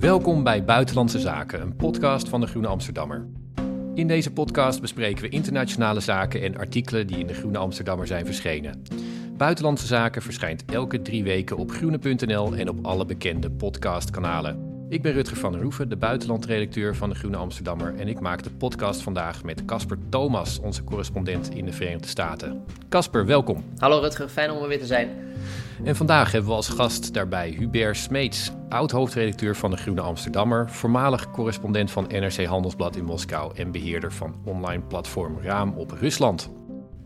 [0.00, 3.26] Welkom bij Buitenlandse Zaken, een podcast van de Groene Amsterdammer.
[3.94, 8.24] In deze podcast bespreken we internationale zaken en artikelen die in de Groene Amsterdammer zijn
[8.24, 8.82] verschenen.
[9.36, 14.86] Buitenlandse Zaken verschijnt elke drie weken op groene.nl en op alle bekende podcastkanalen.
[14.88, 17.94] Ik ben Rutger van der Hoeven, de buitenlandredacteur van de Groene Amsterdammer.
[17.94, 22.64] En ik maak de podcast vandaag met Casper Thomas, onze correspondent in de Verenigde Staten.
[22.88, 23.64] Casper, welkom.
[23.78, 25.08] Hallo Rutger, fijn om er weer te zijn.
[25.84, 31.30] En vandaag hebben we als gast daarbij Hubert Smeets, oud-hoofdredacteur van de Groene Amsterdammer, voormalig
[31.30, 36.50] correspondent van NRC Handelsblad in Moskou en beheerder van online platform Raam op Rusland.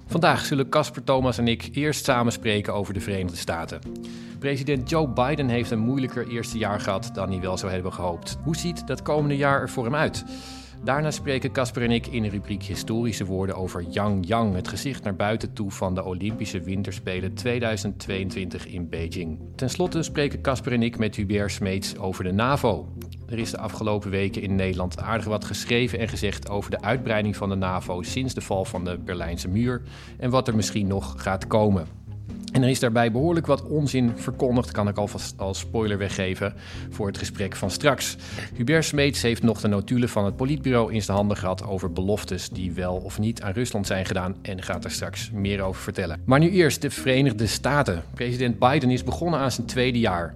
[0.06, 3.80] Vandaag zullen Casper Thomas en ik eerst samen spreken over de Verenigde Staten.
[4.38, 8.36] President Joe Biden heeft een moeilijker eerste jaar gehad dan hij wel zou hebben gehoopt.
[8.42, 10.24] Hoe ziet dat komende jaar er voor hem uit?
[10.84, 15.02] Daarna spreken Casper en ik in een rubriek Historische Woorden over Yang Yang, het gezicht
[15.02, 19.38] naar buiten toe van de Olympische Winterspelen 2022 in Beijing.
[19.54, 22.88] Ten slotte spreken Casper en ik met Hubert Smeets over de NAVO.
[23.28, 27.36] Er is de afgelopen weken in Nederland aardig wat geschreven en gezegd over de uitbreiding
[27.36, 29.82] van de NAVO sinds de val van de Berlijnse muur
[30.18, 32.03] en wat er misschien nog gaat komen.
[32.52, 36.54] En er is daarbij behoorlijk wat onzin verkondigd, kan ik alvast als spoiler weggeven
[36.90, 38.16] voor het gesprek van straks.
[38.54, 42.50] Hubert Smeets heeft nog de notulen van het politbureau in zijn handen gehad over beloftes
[42.50, 46.20] die wel of niet aan Rusland zijn gedaan en gaat er straks meer over vertellen.
[46.24, 48.02] Maar nu eerst de Verenigde Staten.
[48.14, 50.34] President Biden is begonnen aan zijn tweede jaar.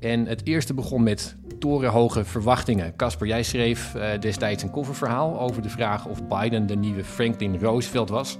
[0.00, 2.96] En het eerste begon met torenhoge verwachtingen.
[2.96, 7.58] Casper, jij schreef uh, destijds een coververhaal over de vraag of Biden de nieuwe Franklin
[7.60, 8.38] Roosevelt was.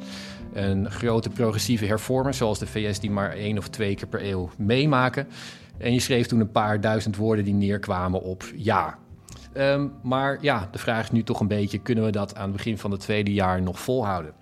[0.52, 4.50] Een grote progressieve hervormer, zoals de VS die maar één of twee keer per eeuw
[4.58, 5.28] meemaken.
[5.78, 8.98] En je schreef toen een paar duizend woorden die neerkwamen op ja.
[9.54, 12.56] Um, maar ja, de vraag is nu toch een beetje: kunnen we dat aan het
[12.56, 14.32] begin van het tweede jaar nog volhouden?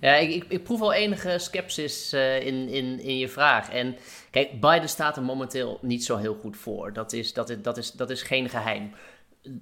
[0.00, 3.70] Ja, ik, ik, ik proef al enige sceptisch uh, in, in, in je vraag.
[3.70, 3.96] En
[4.30, 6.92] kijk, Biden staat er momenteel niet zo heel goed voor.
[6.92, 8.90] Dat is, dat is, dat is, dat is geen geheim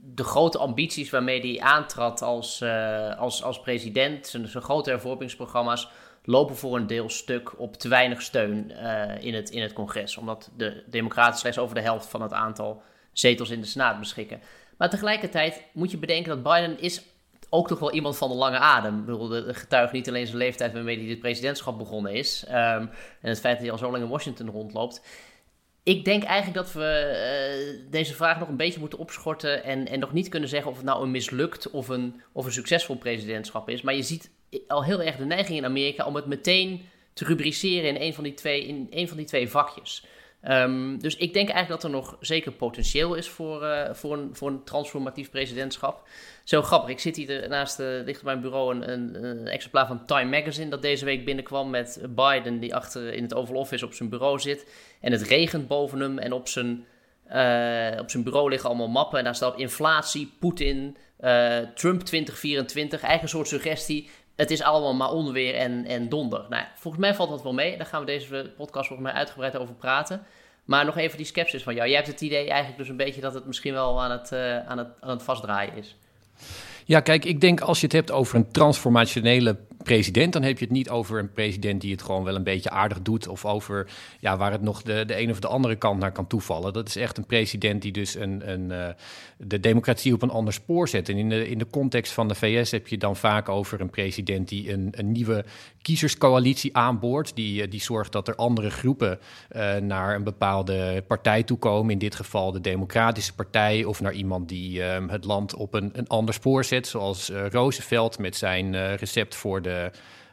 [0.01, 5.89] de grote ambities waarmee hij aantrad als, uh, als, als president, zijn, zijn grote hervormingsprogramma's,
[6.25, 10.17] lopen voor een deel stuk op te weinig steun uh, in, het, in het congres.
[10.17, 14.41] Omdat de Democraten slechts over de helft van het aantal zetels in de Senaat beschikken.
[14.77, 17.03] Maar tegelijkertijd moet je bedenken dat Biden is
[17.51, 18.99] ook toch wel iemand van de lange adem.
[18.99, 22.45] Ik bedoel, de getuigt niet alleen zijn leeftijd waarmee hij dit presidentschap begonnen is.
[22.49, 22.91] Um, en
[23.21, 25.03] het feit dat hij al zo lang in Washington rondloopt
[25.85, 29.99] ik denk eigenlijk dat we uh, deze vraag nog een beetje moeten opschorten en, en
[29.99, 33.69] nog niet kunnen zeggen of het nou een mislukt of een, of een succesvol presidentschap
[33.69, 33.83] is.
[33.83, 34.31] Maar je ziet
[34.67, 38.25] al heel erg de neiging in Amerika om het meteen te rubriceren in een van
[38.25, 40.07] die twee, in een van die twee vakjes.
[40.49, 44.29] Um, dus ik denk eigenlijk dat er nog zeker potentieel is voor, uh, voor, een,
[44.33, 46.09] voor een transformatief presidentschap.
[46.45, 49.87] Zo grappig, ik zit hier naast, uh, ligt op mijn bureau een, een, een, exemplaar
[49.87, 53.85] van Time Magazine dat deze week binnenkwam met Biden die achter in het Oval Office
[53.85, 54.67] op zijn bureau zit.
[55.01, 56.85] En het regent boven hem en op zijn,
[57.33, 60.97] uh, op zijn bureau liggen allemaal mappen en daar staat inflatie, Poetin,
[61.75, 63.03] Trump 2024.
[63.03, 66.47] Eigen soort suggestie, het is allemaal maar onweer en, en donder.
[66.49, 67.77] Nou, volgens mij valt dat wel mee.
[67.77, 70.23] Daar gaan we deze podcast volgens mij uitgebreid over praten.
[70.65, 71.87] Maar nog even die sceptisch van jou.
[71.87, 74.67] Jij hebt het idee eigenlijk dus een beetje dat het misschien wel aan het, uh,
[74.67, 75.97] aan het, aan het vastdraaien is.
[76.85, 80.65] Ja, kijk, ik denk als je het hebt over een transformationele president, dan heb je
[80.65, 83.29] het niet over een president die het gewoon wel een beetje aardig doet.
[83.29, 83.87] Of over
[84.21, 86.73] ja, waar het nog de, de een of de andere kant naar kan toevallen.
[86.73, 88.89] Dat is echt een president die dus een, een, uh,
[89.39, 91.09] de democratie op een ander spoor zet.
[91.09, 93.91] En in de, in de context van de VS heb je dan vaak over een
[93.91, 95.45] president die een, een nieuwe
[95.83, 97.37] kiezerscoalitie aanboort.
[97.37, 99.19] Die, eh, die zorgt dat er andere groepen
[99.57, 101.93] uh, naar een bepaalde partij toe komen.
[101.93, 103.85] In dit geval de Democratische Partij.
[103.85, 106.87] Of naar iemand die uh, het land op een, een ander spoor zet.
[106.87, 109.74] Zoals Roosevelt met zijn recept voor de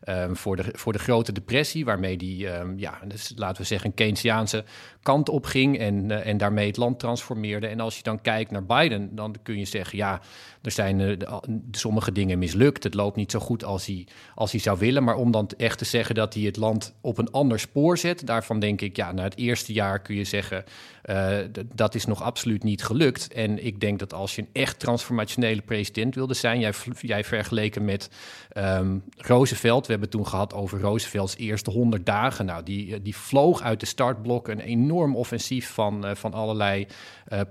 [0.09, 3.89] Um, voor, de, voor de grote depressie, waarmee die, um, ja, dus laten we zeggen,
[3.89, 4.63] een Keynesiaanse
[5.01, 7.67] kant op ging en, uh, en daarmee het land transformeerde.
[7.67, 10.21] En als je dan kijkt naar Biden, dan kun je zeggen, ja,
[10.61, 11.27] er zijn de,
[11.71, 12.83] sommige dingen mislukt.
[12.83, 15.03] Het loopt niet zo goed als hij, als hij zou willen.
[15.03, 18.25] Maar om dan echt te zeggen dat hij het land op een ander spoor zet,
[18.27, 20.63] daarvan denk ik, ja, na het eerste jaar kun je zeggen,
[21.05, 21.37] uh,
[21.75, 23.33] dat is nog absoluut niet gelukt.
[23.33, 27.85] En ik denk dat als je een echt transformationele president wilde zijn, jij, jij vergeleken
[27.85, 28.09] met
[28.57, 32.45] um, Roosevelt, we hebben het toen gehad over Roosevelts eerste 100 dagen.
[32.45, 36.87] Nou, die, die vloog uit de startblok een enorm offensief van, van allerlei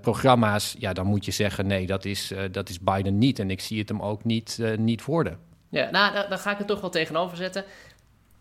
[0.01, 0.75] programma's.
[0.79, 3.39] Ja, dan moet je zeggen, nee, dat is, dat is Niet.
[3.39, 5.39] En ik zie het hem ook niet, niet worden.
[5.69, 7.65] Ja, nou, daar, ga ik het toch wel tegenover zetten.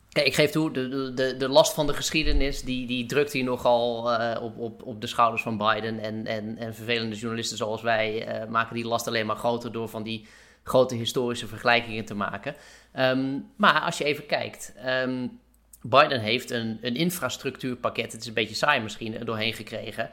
[0.09, 3.45] Kijk, ik geef toe, de, de, de last van de geschiedenis, die, die drukt hier
[3.45, 5.99] nogal uh, op, op, op de schouders van Biden.
[5.99, 9.89] En, en, en vervelende journalisten zoals wij uh, maken die last alleen maar groter door
[9.89, 10.27] van die
[10.63, 12.55] grote historische vergelijkingen te maken.
[12.99, 15.41] Um, maar als je even kijkt, um,
[15.83, 20.11] Biden heeft een, een infrastructuurpakket, het is een beetje saai misschien, doorheen gekregen.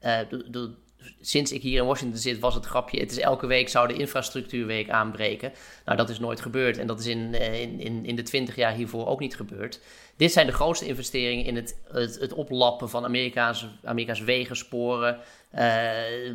[0.00, 0.18] Uh,
[1.20, 3.00] sinds ik hier in Washington zit, was het grapje.
[3.00, 5.52] Het is elke week zou de infrastructuurweek aanbreken.
[5.84, 6.78] Nou, dat is nooit gebeurd.
[6.78, 9.80] En dat is in, in, in, in de twintig jaar hiervoor ook niet gebeurd.
[10.18, 15.18] Dit zijn de grootste investeringen in het, het, oplappen van Amerikaanse, Amerika's wegen, sporen,
[15.54, 15.90] uh,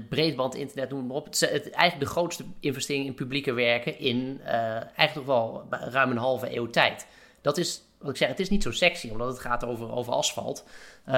[0.10, 1.26] breedband, internet, noem maar op.
[1.26, 6.18] Het eigenlijk de grootste investering in publieke werken in uh, eigenlijk toch wel ruim een
[6.18, 7.08] halve eeuw tijd.
[7.42, 10.14] Dat is, wat ik zeg, het is niet zo sexy, omdat het gaat over, over
[10.14, 10.64] asfalt.
[11.08, 11.14] Uh,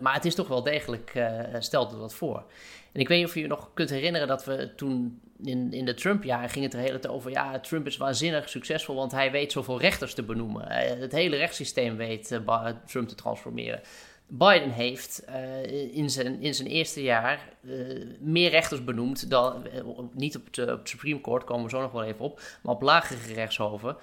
[0.00, 2.44] maar het is toch wel degelijk, het wat voor.
[2.92, 5.84] En ik weet niet of je je nog kunt herinneren dat we toen in, in
[5.84, 7.30] de Trump-jaren ging het er hele tijd over...
[7.30, 10.66] ja, Trump is waanzinnig succesvol, want hij weet zoveel rechters te benoemen.
[10.98, 12.40] Het hele rechtssysteem weet
[12.86, 13.80] Trump te transformeren.
[14.26, 19.66] Biden heeft uh, in, zijn, in zijn eerste jaar uh, meer rechters benoemd dan,
[20.12, 23.34] niet op, het Supreme Court, komen we zo nog wel even op, maar op lagere
[23.34, 23.96] rechtshoven,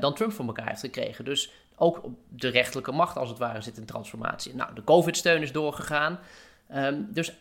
[0.00, 1.24] dan Trump voor elkaar heeft gekregen.
[1.24, 4.54] Dus ook op de rechterlijke macht, als het ware, zit een transformatie.
[4.54, 6.18] Nou, de COVID-steun is doorgegaan.
[6.74, 7.32] Um, dus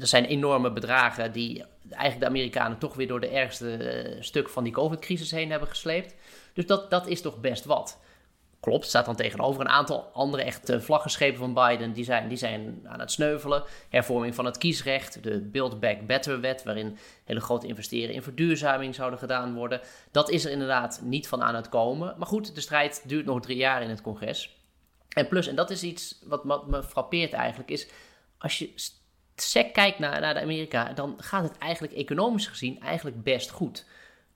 [0.00, 4.64] er zijn enorme bedragen die eigenlijk de Amerikanen toch weer door de ergste stuk van
[4.64, 6.14] die COVID-crisis heen hebben gesleept.
[6.52, 7.98] Dus dat, dat is toch best wat.
[8.60, 11.92] Klopt, staat dan tegenover een aantal andere echte vlaggenschepen van Biden.
[11.92, 13.62] Die zijn, die zijn aan het sneuvelen.
[13.88, 18.94] Hervorming van het kiesrecht, de Build Back Better wet, waarin hele grote investeringen in verduurzaming
[18.94, 19.80] zouden gedaan worden.
[20.10, 22.14] Dat is er inderdaad niet van aan het komen.
[22.18, 24.56] Maar goed, de strijd duurt nog drie jaar in het congres.
[25.08, 27.88] En plus, en dat is iets wat me frappeert eigenlijk, is
[28.38, 28.72] als je
[29.42, 33.86] sec kijkt naar, naar Amerika, dan gaat het eigenlijk economisch gezien eigenlijk best goed.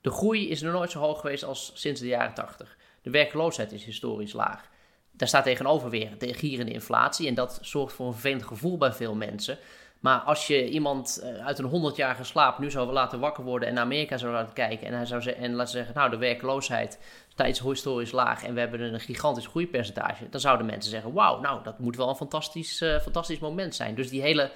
[0.00, 2.76] De groei is nog nooit zo hoog geweest als sinds de jaren 80.
[3.02, 4.70] De werkloosheid is historisch laag.
[5.10, 7.28] Daar staat tegenover weer de gierende inflatie.
[7.28, 9.58] En dat zorgt voor een vervelend gevoel bij veel mensen.
[10.02, 13.74] Maar als je iemand eh, uit een 100-jarige slaap nu zou laten wakker worden en
[13.74, 16.98] naar Amerika zou laten kijken en hij zou zeggen, en laten zeggen, nou de werkloosheid
[17.28, 21.40] staat iets historisch laag en we hebben een gigantisch groeipercentage, dan zouden mensen zeggen, wauw,
[21.40, 23.94] nou dat moet wel een fantastisch, uh, fantastisch moment zijn.
[23.94, 24.50] Dus die hele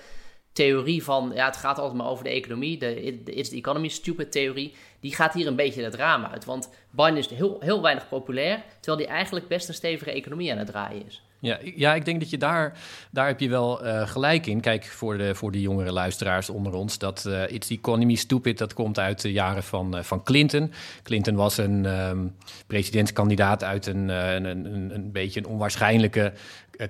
[0.56, 4.32] theorie van, ja, het gaat altijd maar over de economie, de It's the Economy Stupid
[4.32, 6.44] theorie, die gaat hier een beetje het raam uit.
[6.44, 10.58] Want Biden is heel, heel weinig populair, terwijl hij eigenlijk best een stevige economie aan
[10.58, 11.22] het draaien is.
[11.38, 12.78] Ja, ja, ik denk dat je daar,
[13.10, 14.60] daar heb je wel uh, gelijk in.
[14.60, 18.74] Kijk, voor de, voor de jongere luisteraars onder ons, dat uh, It's Economy Stupid, dat
[18.74, 20.72] komt uit de jaren van, uh, van Clinton.
[21.02, 22.36] Clinton was een um,
[22.66, 26.32] presidentskandidaat uit een, een, een, een beetje een onwaarschijnlijke eh,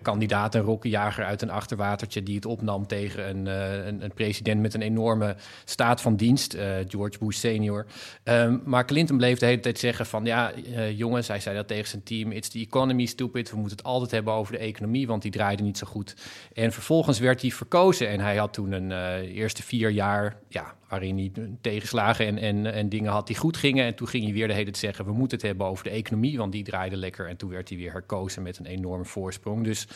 [0.02, 4.60] kandidaat, een rokkenjager uit een achterwatertje, die het opnam tegen een, uh, een, een, president
[4.60, 7.86] met een enorme staat van dienst, uh, George Bush senior.
[8.24, 10.52] Um, maar Clinton bleef de hele tijd zeggen van ja,
[10.94, 14.10] jongens, hij zei dat tegen zijn team, it's the economy stupid, we moeten het altijd
[14.10, 16.16] hebben over de economie, want die draaide niet zo goed.
[16.52, 21.16] En vervolgens werd hij verkozen en hij had toen een eerste vier jaar, ja, waarin
[21.16, 23.84] hij tegenslagen en, en, en dingen had die goed gingen.
[23.84, 25.90] En toen ging hij weer de hele tijd zeggen, we moeten het hebben over de
[25.90, 27.28] economie, want die draaide lekker.
[27.28, 29.64] En toen werd hij weer herkozen met een enorme voorsprong.
[29.64, 29.86] Dus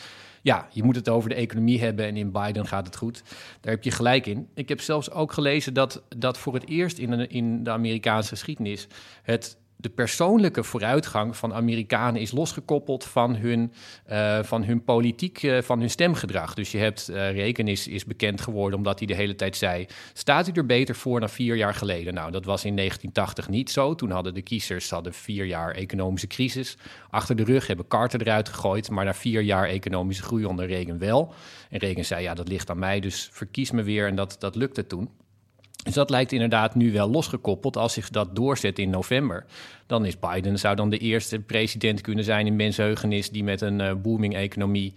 [0.43, 3.23] ja, je moet het over de economie hebben en in Biden gaat het goed.
[3.61, 4.49] Daar heb je gelijk in.
[4.55, 8.87] Ik heb zelfs ook gelezen dat, dat voor het eerst in, in de Amerikaanse geschiedenis
[9.23, 13.73] het de persoonlijke vooruitgang van Amerikanen is losgekoppeld van hun,
[14.11, 16.55] uh, van hun politiek, uh, van hun stemgedrag.
[16.55, 19.87] Dus je hebt, uh, Reken is, is bekend geworden omdat hij de hele tijd zei...
[20.13, 22.15] staat u er beter voor dan vier jaar geleden?
[22.15, 23.95] Nou, dat was in 1980 niet zo.
[23.95, 26.77] Toen hadden de kiezers hadden vier jaar economische crisis
[27.11, 27.67] achter de rug...
[27.67, 31.35] hebben Carter eruit gegooid, maar na vier jaar economische groei onder Reagan wel.
[31.71, 34.07] En Reagan zei, ja, dat ligt aan mij, dus verkies me weer.
[34.07, 35.11] En dat, dat lukte toen.
[35.83, 37.77] Dus dat lijkt inderdaad nu wel losgekoppeld.
[37.77, 39.45] Als zich dat doorzet in november,
[39.87, 43.81] dan is Biden zou dan de eerste president kunnen zijn in mensheugenis die met een
[43.81, 44.95] uh, booming economie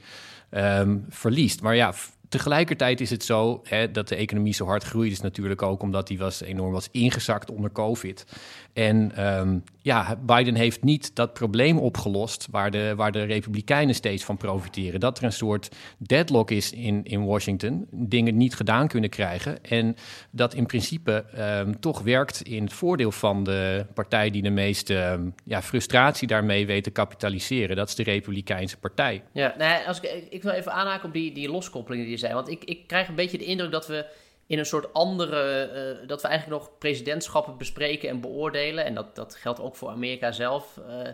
[0.52, 1.62] um, verliest.
[1.62, 1.94] Maar ja,
[2.34, 6.08] Tegelijkertijd is het zo hè, dat de economie zo hard groeit, is natuurlijk ook omdat
[6.08, 8.26] die was enorm was ingezakt onder COVID.
[8.74, 14.24] En um, ja, Biden heeft niet dat probleem opgelost waar de, waar de Republikeinen steeds
[14.24, 15.00] van profiteren.
[15.00, 19.64] Dat er een soort deadlock is in, in Washington, dingen niet gedaan kunnen krijgen.
[19.64, 19.96] En
[20.32, 24.96] dat in principe um, toch werkt in het voordeel van de partij die de meeste
[24.96, 27.76] um, ja, frustratie daarmee weet te kapitaliseren.
[27.76, 29.24] Dat is de Republikeinse partij.
[29.32, 32.34] Ja, nou, als ik, ik wil even aanhaken op die, die loskoppelingen die je zei.
[32.34, 34.06] Want ik, ik krijg een beetje de indruk dat we
[34.54, 35.70] in een soort andere.
[36.02, 38.86] Uh, dat we eigenlijk nog presidentschappen bespreken en beoordelen.
[38.86, 40.80] En dat, dat geldt ook voor Amerika zelf.
[40.88, 41.08] Uh,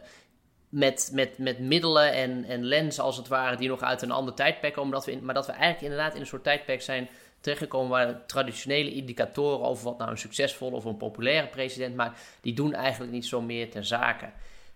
[0.70, 4.34] met, met, met middelen en, en lens als het ware, die nog uit een ander
[4.34, 4.92] tijdperk komen.
[4.92, 7.10] Dat we in, maar dat we eigenlijk inderdaad in een soort tijdperk zijn
[7.42, 12.54] terechtgekomen waar traditionele indicatoren over wat nou een succesvolle of een populaire president maakt, die
[12.54, 14.30] doen eigenlijk niet zo meer ter zake.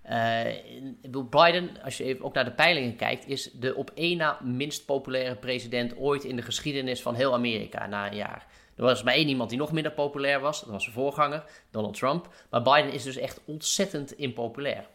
[0.09, 4.39] Uh, Biden, als je even ook naar de peilingen kijkt, is de op één na
[4.41, 8.47] minst populaire president ooit in de geschiedenis van heel Amerika na een jaar.
[8.75, 11.97] Er was maar één iemand die nog minder populair was, dat was zijn voorganger, Donald
[11.97, 12.33] Trump.
[12.49, 14.87] Maar Biden is dus echt ontzettend impopulair.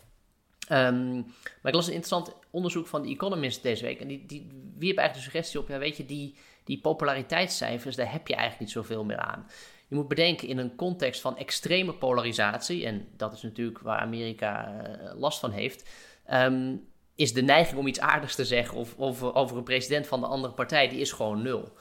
[0.73, 1.15] Um,
[1.63, 4.01] maar ik las een interessant onderzoek van The Economist deze week.
[4.01, 4.47] En die, die
[4.79, 8.65] wierp eigenlijk de suggestie op, ja weet je, die, die populariteitscijfers, daar heb je eigenlijk
[8.65, 9.47] niet zoveel meer aan.
[9.89, 14.73] Je moet bedenken in een context van extreme polarisatie, en dat is natuurlijk waar Amerika
[14.73, 15.89] uh, last van heeft,
[16.25, 16.77] ehm,
[17.15, 20.27] is de neiging om iets aardigs te zeggen of, of, over een president van de
[20.27, 21.73] andere partij, die is gewoon nul.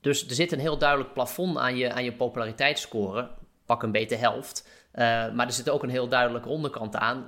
[0.00, 3.30] Dus er zit een heel duidelijk plafond aan je, aan je populariteitsscore,
[3.66, 4.68] pak een beetje de helft.
[4.94, 7.26] Uh, maar er zit ook een heel duidelijke onderkant aan.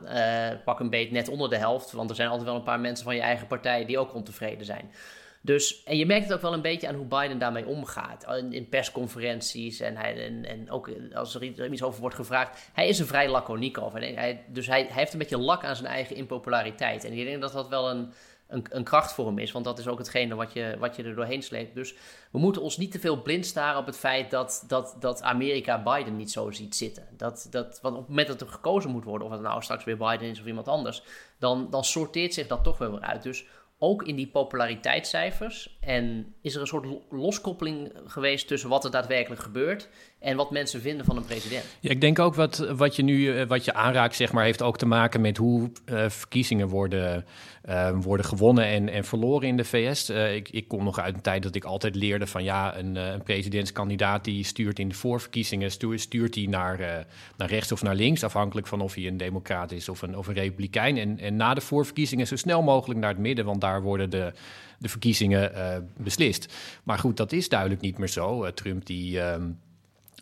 [0.64, 3.04] Pak een beetje net onder de helft, want er zijn altijd wel een paar mensen
[3.04, 4.90] van je eigen partij die ook ontevreden zijn.
[5.42, 8.26] Dus, en je merkt het ook wel een beetje aan hoe Biden daarmee omgaat.
[8.36, 12.70] In, in persconferenties en, hij, en, en ook als er iets over wordt gevraagd.
[12.72, 14.00] Hij is er vrij laconiek over.
[14.00, 17.04] Hij, dus hij, heeft een beetje lak aan zijn eigen impopulariteit.
[17.04, 18.12] En ik denk dat dat wel een,
[18.46, 19.52] een, een, kracht voor hem is.
[19.52, 21.74] Want dat is ook hetgene wat je, wat je er doorheen sleept.
[21.74, 21.94] Dus
[22.30, 25.82] we moeten ons niet te veel blind staren op het feit dat, dat, dat Amerika
[25.82, 27.06] Biden niet zo ziet zitten.
[27.16, 29.84] Dat, dat, want op het moment dat er gekozen moet worden, of het nou straks
[29.84, 31.02] weer Biden is of iemand anders,
[31.38, 33.22] dan, dan sorteert zich dat toch wel weer uit.
[33.22, 33.46] Dus
[33.82, 35.78] ook in die populariteitscijfers?
[35.80, 40.80] En is er een soort loskoppeling geweest tussen wat er daadwerkelijk gebeurt en wat mensen
[40.80, 41.64] vinden van een president?
[41.80, 44.62] Ja, ik denk ook wat, wat je nu eh, wat je aanraakt, zeg maar, heeft
[44.62, 47.24] ook te maken met hoe uh, verkiezingen worden,
[47.68, 50.10] uh, worden gewonnen en, en verloren in de VS.
[50.10, 52.96] Uh, ik, ik kom nog uit een tijd dat ik altijd leerde van ja, een,
[52.96, 57.94] een presidentskandidaat die stuurt in de voorverkiezingen, stuurt, stuurt hij naar, naar rechts of naar
[57.94, 60.96] links, afhankelijk van of hij een democraat is of een, of een republikein.
[60.96, 64.32] En, en na de voorverkiezingen zo snel mogelijk naar het midden, want daar worden de,
[64.78, 65.52] de verkiezingen
[65.96, 66.54] beslist.
[66.84, 68.52] Maar goed, dat is duidelijk niet meer zo.
[68.52, 69.16] Trump die.
[69.16, 69.34] Uh,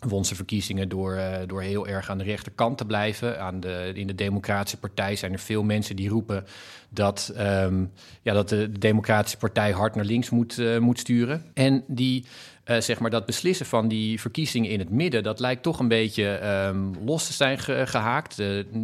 [0.00, 3.40] won zijn verkiezingen door, uh, door heel erg aan de rechterkant te blijven.
[3.40, 6.45] Aan de, in de Democratische Partij zijn er veel mensen die roepen
[6.88, 7.90] dat, um,
[8.23, 11.45] ja, dat de, de, Democratische Partij hard naar links moet, uh, moet sturen.
[11.55, 12.25] En die
[12.64, 15.88] uh, zeg maar dat beslissen van die verkiezingen in het midden, dat lijkt toch een
[15.88, 18.43] beetje um, los te zijn ge gehaakt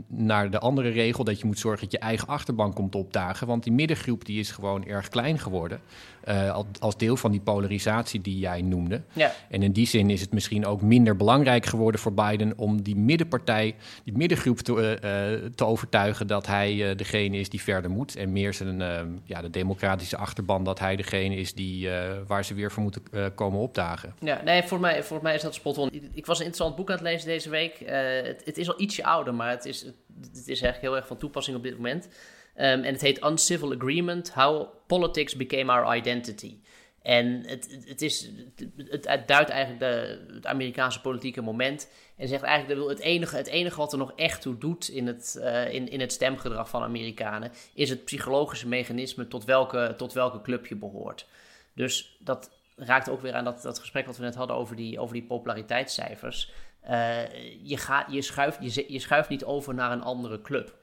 [0.09, 3.47] naar de andere regel dat je moet zorgen dat je eigen achterban komt opdagen.
[3.47, 5.81] Want die middengroep die is gewoon erg klein geworden.
[6.29, 9.03] Uh, als deel van die polarisatie die jij noemde.
[9.13, 9.33] Ja.
[9.51, 12.97] En in die zin is het misschien ook minder belangrijk geworden voor Biden om die
[12.97, 18.17] middenpartij, die middengroep te, te overtuigen dat hij degene is die verder moet.
[18.17, 18.83] En meer zijn
[19.25, 21.89] ja, de democratische achterban dat hij degene is die,
[22.27, 23.03] waar ze weer voor moeten
[23.35, 24.15] komen op dagen.
[24.21, 25.91] Ja, nee, voor mij, voor mij is dat spot on.
[26.13, 27.79] Ik was een interessant boek aan het lezen deze week.
[27.85, 31.17] Het, het, is al ietsje ouder, maar het is, het, is eigenlijk heel erg van
[31.17, 32.09] toepassing op dit moment.
[32.57, 36.57] Um, en het heet Uncivil Agreement: How Politics Became Our Identity.
[37.05, 38.31] En het, het, is,
[38.77, 41.89] het, duidt eigenlijk de, het Amerikaanse politieke moment.
[42.17, 45.07] En zegt eigenlijk dat het enige, het enige wat er nog echt toe doet in
[45.07, 47.53] het, uh, in, in het stemgedrag van Amerikanen.
[47.75, 51.27] is het psychologische mechanisme tot welke, tot welke club je behoort.
[51.75, 54.99] Dus dat raakt ook weer aan dat, dat gesprek wat we net hadden over die,
[54.99, 56.53] over die populariteitscijfers.
[56.91, 57.23] Uh,
[57.63, 60.77] je, gaat, je, schuift, je, je schuift niet over naar een andere club.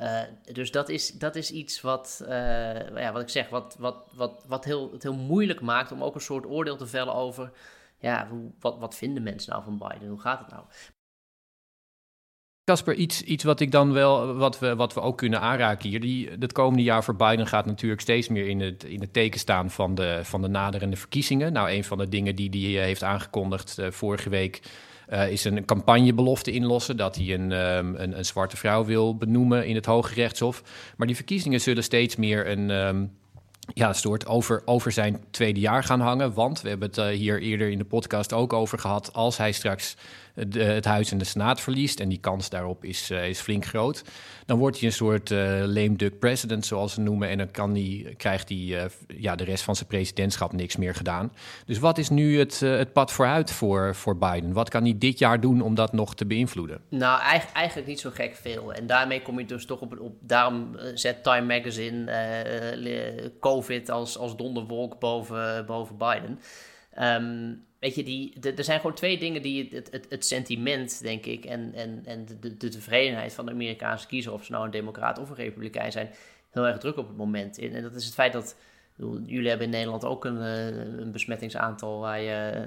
[0.00, 0.20] Uh,
[0.52, 2.28] dus dat is, dat is iets wat, uh,
[2.96, 6.14] ja, wat ik zeg, wat, wat, wat, wat heel, het heel moeilijk maakt om ook
[6.14, 7.52] een soort oordeel te vellen over,
[7.98, 10.08] ja, hoe, wat, wat vinden mensen nou van Biden?
[10.08, 10.64] Hoe gaat het nou?
[12.64, 16.00] Casper, iets, iets wat ik dan wel, wat we, wat we ook kunnen aanraken hier.
[16.00, 19.40] Die, het komende jaar voor Biden gaat natuurlijk steeds meer in het, in het teken
[19.40, 21.52] staan van de, van de naderende verkiezingen.
[21.52, 24.62] Nou, een van de dingen die hij heeft aangekondigd uh, vorige week.
[25.12, 29.66] Uh, is een campagnebelofte inlossen dat hij een, um, een, een, zwarte vrouw wil benoemen
[29.66, 30.62] in het Hoge Rechtshof.
[30.96, 33.12] Maar die verkiezingen zullen steeds meer een, um,
[33.72, 36.32] ja, soort over, over zijn tweede jaar gaan hangen.
[36.32, 39.12] Want we hebben het uh, hier eerder in de podcast ook over gehad.
[39.12, 39.96] Als hij straks
[40.34, 44.02] het Huis en de Senaat verliest, en die kans daarop is, uh, is flink groot,
[44.46, 47.28] dan wordt hij een soort uh, lame duck president, zoals ze noemen.
[47.28, 50.94] En dan kan die, krijgt hij uh, ja, de rest van zijn presidentschap niks meer
[50.94, 51.32] gedaan.
[51.66, 54.52] Dus wat is nu het, het pad vooruit voor, voor Biden?
[54.52, 56.80] Wat kan hij dit jaar doen om dat nog te beïnvloeden?
[56.88, 58.72] Nou, eigenlijk, eigenlijk niet zo gek veel.
[58.72, 60.00] En daarmee kom je dus toch op...
[60.00, 66.40] op daarom zet Time Magazine COVID als, als donderwolk boven, boven Biden.
[66.98, 71.44] Um, weet je, die, er zijn gewoon twee dingen die het, het, sentiment, denk ik,
[71.44, 75.18] en, en, en de, de, tevredenheid van de Amerikaanse kiezer, of ze nou een democraat
[75.18, 76.10] of een republikein zijn,
[76.50, 77.58] heel erg druk op het moment.
[77.58, 78.56] En dat is het feit dat,
[79.26, 80.66] jullie hebben in Nederland ook een, eh,
[80.98, 82.66] een besmettingsaantal waar je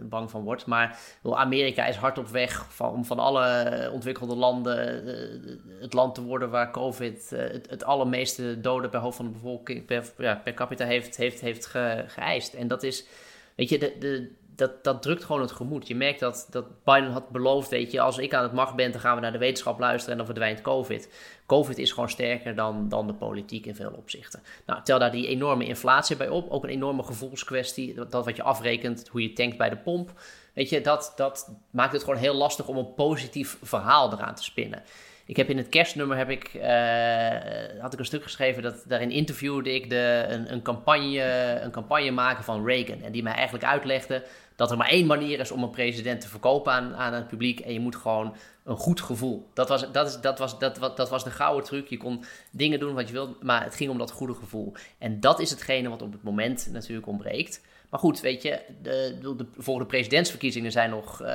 [0.00, 4.36] uh, bang van wordt, maar Amerika is hard op weg van, om van alle ontwikkelde
[4.36, 9.26] landen uh, het land te worden waar COVID het, het allermeeste doden per hoofd van
[9.26, 12.54] de bevolking, per, ja, per capita heeft, heeft, heeft ge, geëist.
[12.54, 13.06] En dat is,
[13.54, 15.88] weet je, de, de dat, dat drukt gewoon het gemoed.
[15.88, 18.92] Je merkt dat, dat Biden had beloofd, weet je, als ik aan het macht ben,
[18.92, 21.08] dan gaan we naar de wetenschap luisteren en dan verdwijnt COVID.
[21.46, 24.42] COVID is gewoon sterker dan, dan de politiek in veel opzichten.
[24.66, 28.42] Nou, tel daar die enorme inflatie bij op, ook een enorme gevoelskwestie, dat, wat je
[28.42, 30.12] afrekent, hoe je tankt bij de pomp.
[30.52, 34.42] Weet je, dat, dat maakt het gewoon heel lastig om een positief verhaal eraan te
[34.42, 34.82] spinnen.
[35.26, 39.10] Ik heb in het kerstnummer heb ik, eh, had ik een stuk geschreven dat daarin
[39.10, 43.02] interviewde ik de, een, een, campagne, een campagne maken van Reagan.
[43.02, 44.24] En die mij eigenlijk uitlegde
[44.56, 47.60] dat er maar één manier is om een president te verkopen aan, aan het publiek.
[47.60, 49.50] En je moet gewoon een goed gevoel.
[49.54, 51.88] Dat was, dat, is, dat, was, dat, dat was de gouden truc.
[51.88, 54.72] Je kon dingen doen wat je wilde, maar het ging om dat goede gevoel.
[54.98, 57.60] En dat is hetgene wat op het moment natuurlijk ontbreekt.
[57.96, 61.28] Maar goed, weet je, de, de, volgende presidentsverkiezingen zijn nog uh,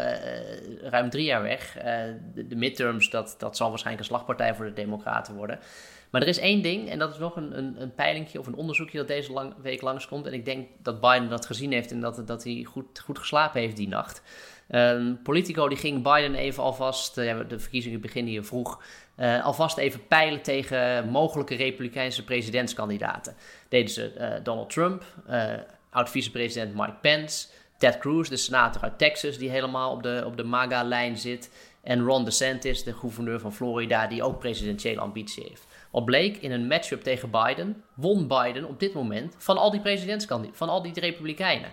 [0.81, 1.77] ruim drie jaar weg.
[1.77, 1.83] Uh,
[2.33, 5.59] de, de, midterms, dat, dat zal waarschijnlijk een slagpartij voor de Democraten worden.
[6.09, 8.55] Maar er is één ding, en dat is nog een, een, een peilingje of een
[8.55, 10.25] onderzoekje dat deze lang, week langskomt.
[10.25, 13.61] En ik denk dat Biden dat gezien heeft en dat, dat hij goed, goed geslapen
[13.61, 14.23] heeft die nacht.
[14.69, 18.81] Um, Politico die ging Biden even alvast, de verkiezingen beginnen hier vroeg,
[19.43, 23.35] alvast even peilen tegen mogelijke Republikeinse presidentskandidaten.
[23.69, 25.03] Deden ze Donald Trump,
[25.91, 30.43] oud-vicepresident Mike Pence, Ted Cruz, de senator uit Texas, die helemaal op de, op de
[30.43, 31.51] MAGA-lijn zit.
[31.83, 35.67] En Ron DeSantis, de gouverneur van Florida, die ook presidentiële ambitie heeft.
[35.91, 39.81] Al bleek in een matchup tegen Biden, won Biden op dit moment van al die
[39.81, 41.71] presidentskandidaten, van al die republikeinen.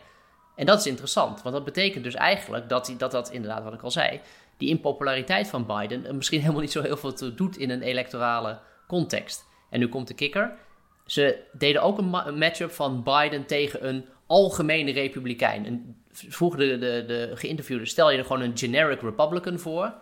[0.57, 3.73] En dat is interessant, want dat betekent dus eigenlijk dat, hij, dat dat inderdaad, wat
[3.73, 4.21] ik al zei,
[4.57, 9.47] die impopulariteit van Biden misschien helemaal niet zo heel veel doet in een electorale context.
[9.71, 10.57] En nu komt de kikker.
[11.09, 15.67] Ze deden ook een, matchup van Biden tegen een algemene republikein.
[15.67, 19.95] En vroegen de, de, de geïnterviewden, stel je er gewoon een generic Republican voor.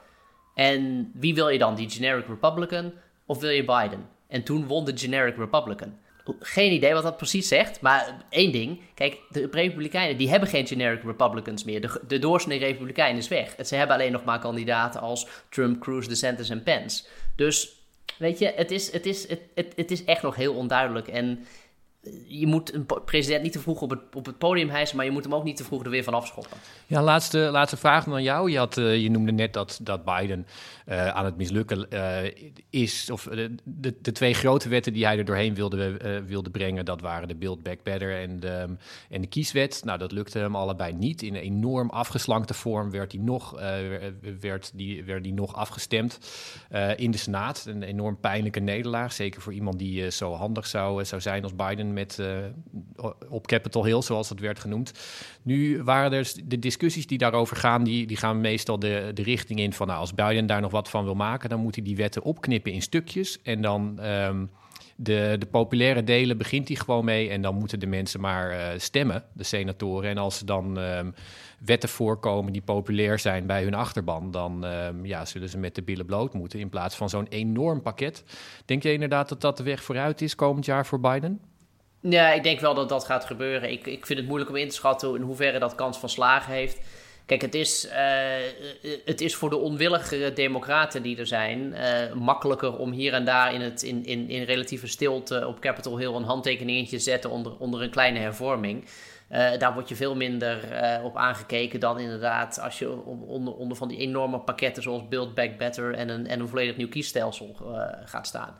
[0.55, 2.93] En wie wil je dan, die generic Republican
[3.27, 4.09] of wil je Biden?
[4.29, 5.99] En toen won de generic Republican.
[6.41, 8.81] Geen idee wat dat precies zegt, maar één ding.
[8.95, 11.81] Kijk, de Republikeinen die hebben geen generic Republicans meer.
[11.81, 13.55] De, de doorsnee Republikein is weg.
[13.67, 17.05] Ze hebben alleen nog maar kandidaten als Trump, Cruz, DeSantis en Pence.
[17.37, 17.75] Dus
[18.19, 21.09] Weet je, het is, het, is, het, het, het is echt nog heel onduidelijk.
[21.09, 21.47] En
[22.27, 25.11] je moet een president niet te vroeg op het, op het podium hijsen, maar je
[25.11, 26.57] moet hem ook niet te vroeg er weer van afschoppen.
[26.87, 28.51] Ja, laatste, laatste vraag aan jou.
[28.51, 30.47] Je, had, uh, je noemde net dat, dat Biden
[30.89, 32.19] uh, aan het mislukken uh,
[32.71, 33.11] is.
[33.11, 33.29] Of
[33.65, 37.35] de, de, twee grote wetten die hij er doorheen wilde, wilde brengen, dat waren de
[37.35, 38.77] Build Back Better en de,
[39.11, 39.81] en de kieswet.
[39.85, 41.23] Nou, dat lukte hem allebei niet.
[41.23, 43.61] In een enorm afgeslankte vorm werd die nog,
[44.41, 46.19] werd die, werd die nog afgestemd
[46.97, 47.65] in de Senaat.
[47.69, 51.93] Een enorm pijnlijke nederlaag, zeker voor iemand die zo handig zou, zou zijn als Biden
[51.97, 52.37] met, uh,
[53.28, 54.93] op Capitol Hill, zoals het werd genoemd.
[55.43, 59.61] Nu waren er de discussies die daarover gaan, die, die gaan meestal de, de richting
[59.61, 61.97] in van nou, als Biden daar nog wat van wil maken, dan moet hij die
[61.97, 64.04] wetten opknippen in stukjes en dan...
[64.04, 64.50] Um,
[64.97, 68.67] de, de populaire delen begint hij gewoon mee en dan moeten de mensen maar uh,
[68.76, 70.11] stemmen, de senatoren.
[70.11, 71.15] En als er dan um,
[71.59, 75.82] wetten voorkomen die populair zijn bij hun achterban, dan um, ja, zullen ze met de
[75.82, 78.25] billen bloot moeten in plaats van zo'n enorm pakket.
[78.65, 81.41] Denk je inderdaad dat dat de weg vooruit is komend jaar voor Biden?
[82.10, 83.71] Ja, ik denk wel dat dat gaat gebeuren.
[83.71, 86.52] Ik, ik vind het moeilijk om in te schatten in hoeverre dat kans van slagen
[86.52, 86.80] heeft.
[87.26, 87.92] Kijk, het is, uh,
[89.04, 93.54] het is voor de onwillige democraten die er zijn uh, makkelijker om hier en daar
[93.54, 97.56] in, het, in, in, in relatieve stilte op Capitol Hill een handtekeningetje te zetten onder,
[97.58, 98.84] onder een kleine hervorming.
[99.32, 100.58] Uh, daar word je veel minder
[101.02, 105.58] op aangekeken dan inderdaad als je onder, onder van die enorme pakketten zoals Build Back
[105.58, 107.56] Better en een, en een volledig nieuw kiesstelsel
[108.04, 108.56] gaat staan.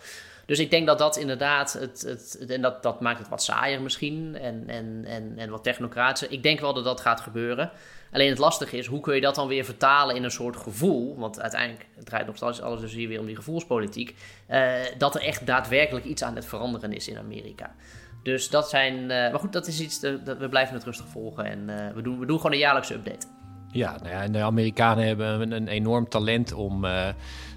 [0.47, 3.83] Dus ik denk dat dat inderdaad, het, het, en dat, dat maakt het wat saaier
[3.83, 6.33] misschien en, en, en, en wat technocratischer.
[6.33, 7.71] Ik denk wel dat dat gaat gebeuren.
[8.13, 11.17] Alleen het lastige is, hoe kun je dat dan weer vertalen in een soort gevoel?
[11.19, 14.15] Want uiteindelijk draait nog steeds alles dus hier weer om die gevoelspolitiek.
[14.51, 17.75] Uh, dat er echt daadwerkelijk iets aan het veranderen is in Amerika.
[18.23, 18.95] Dus dat zijn.
[18.95, 20.01] Uh, maar goed, dat is iets.
[20.01, 21.45] dat we blijven het rustig volgen.
[21.45, 23.27] En we, doen, we doen gewoon een jaarlijkse update.
[23.73, 26.87] Ja, nou ja, en de Amerikanen hebben een enorm talent om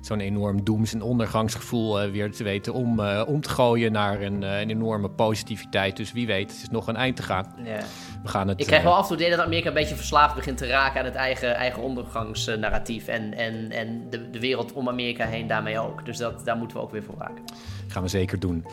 [0.02, 4.22] zo'n enorm doems- en ondergangsgevoel uh, weer te weten om, uh, om te gooien naar
[4.22, 5.98] een, een, enorme positiviteit.
[5.98, 7.54] Dus wie weet, het is nog een eind te gaan.
[7.64, 7.80] Ja.
[8.24, 10.36] We gaan het, Ik krijg wel af en toe idee dat Amerika een beetje verslaafd
[10.36, 13.08] begint te raken aan het eigen, eigen ondergangsnarratief.
[13.08, 16.06] En, en, en de, de wereld om Amerika heen daarmee ook.
[16.06, 17.44] Dus dat, daar moeten we ook weer voor waken.
[17.88, 18.66] gaan we zeker doen.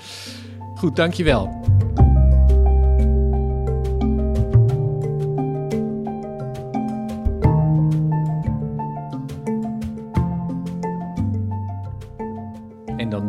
[0.75, 1.65] Goed, dankjewel.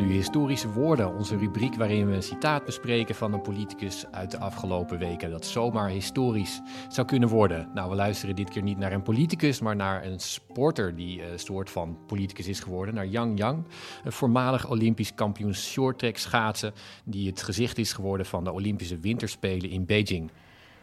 [0.09, 4.99] historische woorden, onze rubriek waarin we een citaat bespreken van een politicus uit de afgelopen
[4.99, 5.31] weken.
[5.31, 7.71] Dat zomaar historisch zou kunnen worden.
[7.75, 11.38] Nou, we luisteren dit keer niet naar een politicus, maar naar een sporter die een
[11.38, 12.95] soort van politicus is geworden.
[12.95, 13.65] Naar Yang Yang,
[14.05, 16.73] een voormalig Olympisch kampioen shorttrack schaatsen,
[17.05, 20.31] die het gezicht is geworden van de Olympische Winterspelen in Beijing.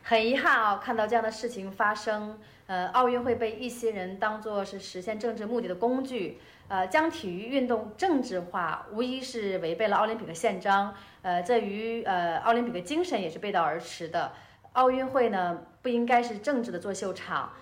[0.01, 2.35] 很遗憾啊，看到这样的事情发生，
[2.67, 6.37] 呃，奥运会被一些人当作是实现政治目的的工具。
[6.74, 10.92] 呃，将体育运动政治化，无疑是违背了奥林匹克宪章。
[11.22, 14.32] 呃，这与呃奥林匹克精神也是背道而驰的。
[14.72, 17.52] 奥运会呢，不应该是政治的作秀场。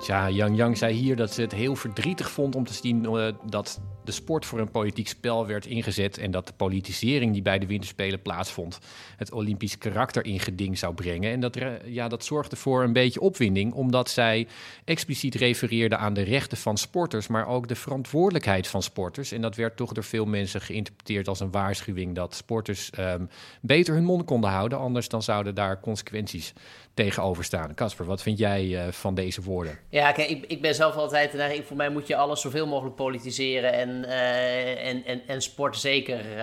[0.00, 3.26] Tja, Yang Yang zei hier dat ze het heel verdrietig vond om te zien uh,
[3.44, 7.58] dat de sport voor een politiek spel werd ingezet en dat de politisering die bij
[7.58, 8.78] de winterspelen plaatsvond
[9.16, 11.32] het Olympisch karakter in geding zou brengen.
[11.32, 14.46] En dat, ja, dat zorgde voor een beetje opwinding, omdat zij
[14.84, 19.32] expliciet refereerde aan de rechten van sporters, maar ook de verantwoordelijkheid van sporters.
[19.32, 23.28] En dat werd toch door veel mensen geïnterpreteerd als een waarschuwing dat sporters um,
[23.60, 26.52] beter hun mond konden houden, anders dan zouden daar consequenties
[26.94, 27.74] tegenover staan.
[27.74, 29.78] Casper, wat vind jij uh, van deze woorden?
[29.88, 33.72] Ja, ik, ik ben zelf altijd, nou, voor mij moet je alles zoveel mogelijk politiseren
[33.72, 36.42] en uh, en, en, en sport zeker,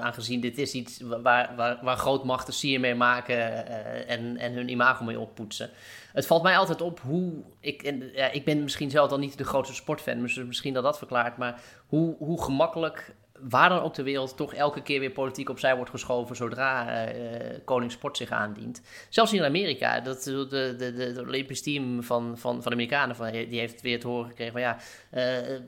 [0.00, 3.66] aangezien dit is iets waar, waar, waar grootmachten sier mee maken
[4.08, 5.70] en, en hun imago mee oppoetsen.
[6.12, 9.38] Het valt mij altijd op hoe, ik, en, ja, ik ben misschien zelf dan niet
[9.38, 13.14] de grootste sportfan, dus misschien dat dat verklaart, maar hoe, hoe gemakkelijk
[13.48, 17.14] waar dan ook ter wereld toch elke keer weer politiek opzij wordt geschoven zodra uh,
[17.64, 18.82] koning sport zich aandient.
[19.08, 23.16] Zelfs in Amerika, dat, de, de, de, de Olympisch team van, van, van de Amerikanen,
[23.16, 24.76] van, die heeft weer te horen gekregen van ja,
[25.14, 25.58] uh,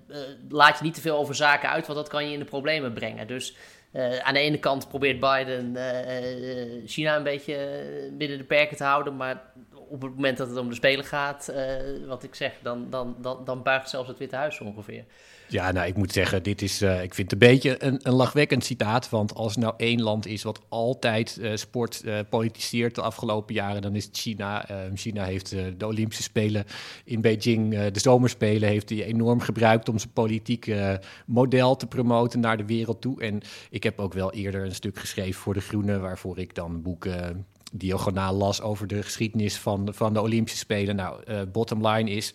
[0.49, 2.93] laat je niet te veel over zaken uit, want dat kan je in de problemen
[2.93, 3.27] brengen.
[3.27, 3.57] Dus
[4.23, 5.77] aan de ene kant probeert Biden
[6.87, 7.57] China een beetje
[8.13, 9.43] binnen de perken te houden, maar
[9.89, 11.53] op het moment dat het om de Spelen gaat,
[12.07, 15.05] wat ik zeg, dan, dan, dan, dan buigt zelfs het Witte Huis ongeveer.
[15.53, 18.13] Ja, nou, ik moet zeggen, dit is, uh, ik vind het een beetje een, een
[18.13, 19.11] lachwekkend citaat.
[19.11, 23.55] Want als er nou één land is wat altijd uh, sport uh, politiseert de afgelopen
[23.55, 24.69] jaren, dan is het China.
[24.69, 26.65] Ehm, China heeft de Olympische Spelen
[27.05, 32.57] in Beijing, de Zomerspelen, heeft hij enorm gebruikt om zijn politieke model te promoten naar
[32.57, 33.21] de wereld toe.
[33.21, 36.83] En ik heb ook wel eerder een stuk geschreven voor De Groene, waarvoor ik dan
[36.83, 40.97] boeken diagonaal las over de geschiedenis van, van de Olympische Spelen.
[40.97, 42.35] Nou, bottom line is,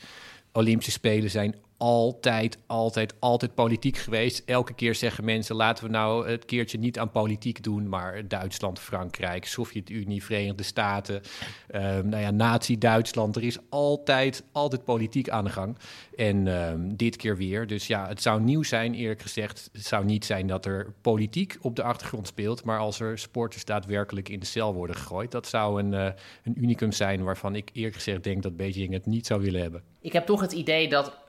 [0.51, 4.41] Olympische Spelen zijn altijd, altijd, altijd politiek geweest.
[4.45, 8.79] Elke keer zeggen mensen: laten we nou het keertje niet aan politiek doen, maar Duitsland,
[8.79, 13.35] Frankrijk, Sovjet-Unie, Verenigde Staten, um, nou ja, Nazi-Duitsland.
[13.35, 15.77] Er is altijd, altijd politiek aan de gang.
[16.15, 17.67] En um, dit keer weer.
[17.67, 19.69] Dus ja, het zou nieuw zijn, eerlijk gezegd.
[19.73, 23.65] Het zou niet zijn dat er politiek op de achtergrond speelt, maar als er sporters
[23.65, 26.09] daadwerkelijk in de cel worden gegooid, dat zou een, uh,
[26.43, 29.83] een unicum zijn waarvan ik eerlijk gezegd denk dat Beijing het niet zou willen hebben.
[30.01, 31.26] Ik heb toch het idee dat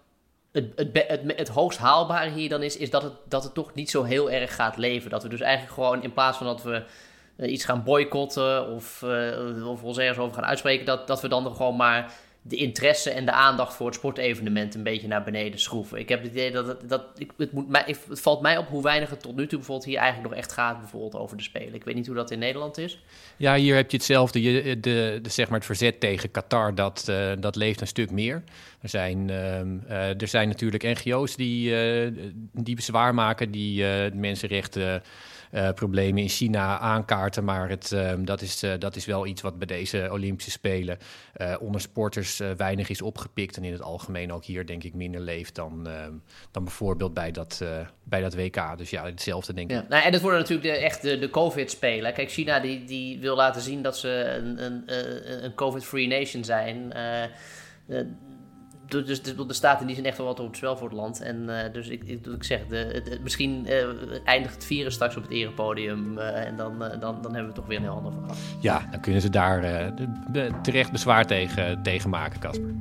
[0.52, 3.90] het, het, het, hoogst haalbare hier dan is, is dat het, dat het toch niet
[3.90, 5.10] zo heel erg gaat leven.
[5.10, 6.82] Dat we dus eigenlijk gewoon in plaats van dat we
[7.36, 11.28] uh, iets gaan boycotten of, uh, of ons ergens over gaan uitspreken, dat, dat we
[11.28, 12.12] dan gewoon maar
[12.48, 15.98] de interesse en de aandacht voor het sportevenement een beetje naar beneden schroeven.
[15.98, 18.68] Ik heb het idee dat het, dat, ik, het, moet mij, het valt mij op
[18.68, 21.42] hoe weinig het tot nu toe bijvoorbeeld hier eigenlijk nog echt gaat bijvoorbeeld over de
[21.42, 21.74] Spelen.
[21.74, 23.02] Ik weet niet hoe dat in Nederland is.
[23.36, 24.42] Ja, hier heb je hetzelfde.
[24.42, 28.10] Je, de, de, zeg maar het verzet tegen Qatar, dat, uh, dat leeft een stuk
[28.10, 28.42] meer.
[28.80, 31.74] Er zijn, uh, er zijn natuurlijk NGO's die,
[32.52, 35.02] die bezwaar maken, die mensenrechten
[35.52, 37.44] uh, problemen in China aankaarten.
[37.44, 40.98] Maar het, uh, dat, is, uh, dat is wel iets wat bij deze Olympische Spelen
[41.32, 43.56] eh, onder sporters weinig is opgepikt.
[43.56, 46.12] En in het algemeen ook hier denk ik minder leeft dan, ehm,
[46.50, 47.62] dan bijvoorbeeld bij dat,
[48.02, 48.78] bij dat WK.
[48.78, 49.76] Dus ja, hetzelfde denk ik.
[49.76, 49.86] Ja.
[49.88, 52.12] Nou, en dat worden natuurlijk de, echt de, de COVID-spelen.
[52.12, 54.82] Kijk, China die, die wil laten zien dat ze een, een,
[55.44, 56.92] een COVID-free nation zijn
[58.88, 61.20] dus de, de staten die zijn echt wel wat op het spel voor het land.
[61.20, 63.86] En uh, dus ik, ik, ik zeg, de, misschien uh,
[64.24, 66.18] eindigt het virus straks op het erepodium.
[66.18, 68.36] Uh, en dan, dan, dan hebben we toch weer een heel ander verhaal.
[68.60, 69.60] Ja, dan kunnen ze daar
[70.32, 72.74] de, terecht bezwaar tegen, tegen maken, Casper.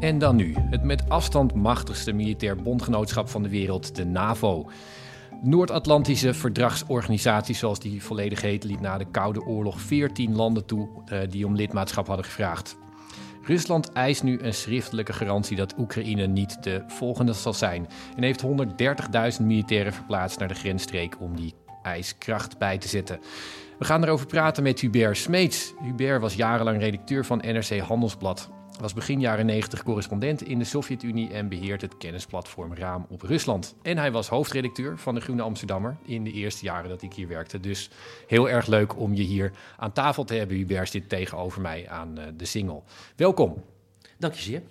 [0.00, 4.70] En dan nu, het met afstand machtigste militair bondgenootschap van de wereld, de NAVO.
[5.42, 11.18] Noord-Atlantische Verdragsorganisatie, zoals die volledig heet, liet na de Koude Oorlog 14 landen toe uh,
[11.28, 12.76] die om lidmaatschap hadden gevraagd.
[13.42, 18.44] Rusland eist nu een schriftelijke garantie dat Oekraïne niet de volgende zal zijn en heeft
[19.40, 23.20] 130.000 militairen verplaatst naar de grensstreek om die eis kracht bij te zetten.
[23.78, 25.72] We gaan erover praten met Hubert Smeets.
[25.82, 31.30] Hubert was jarenlang redacteur van NRC Handelsblad was begin jaren 90 correspondent in de Sovjet-Unie
[31.32, 33.74] en beheert het kennisplatform Raam op Rusland.
[33.82, 37.28] En hij was hoofdredacteur van de Groene Amsterdammer in de eerste jaren dat ik hier
[37.28, 37.60] werkte.
[37.60, 37.90] Dus
[38.26, 40.56] heel erg leuk om je hier aan tafel te hebben.
[40.56, 42.82] Hubert zit tegenover mij aan uh, de single.
[43.16, 43.64] Welkom.
[44.18, 44.62] Dank je zeer.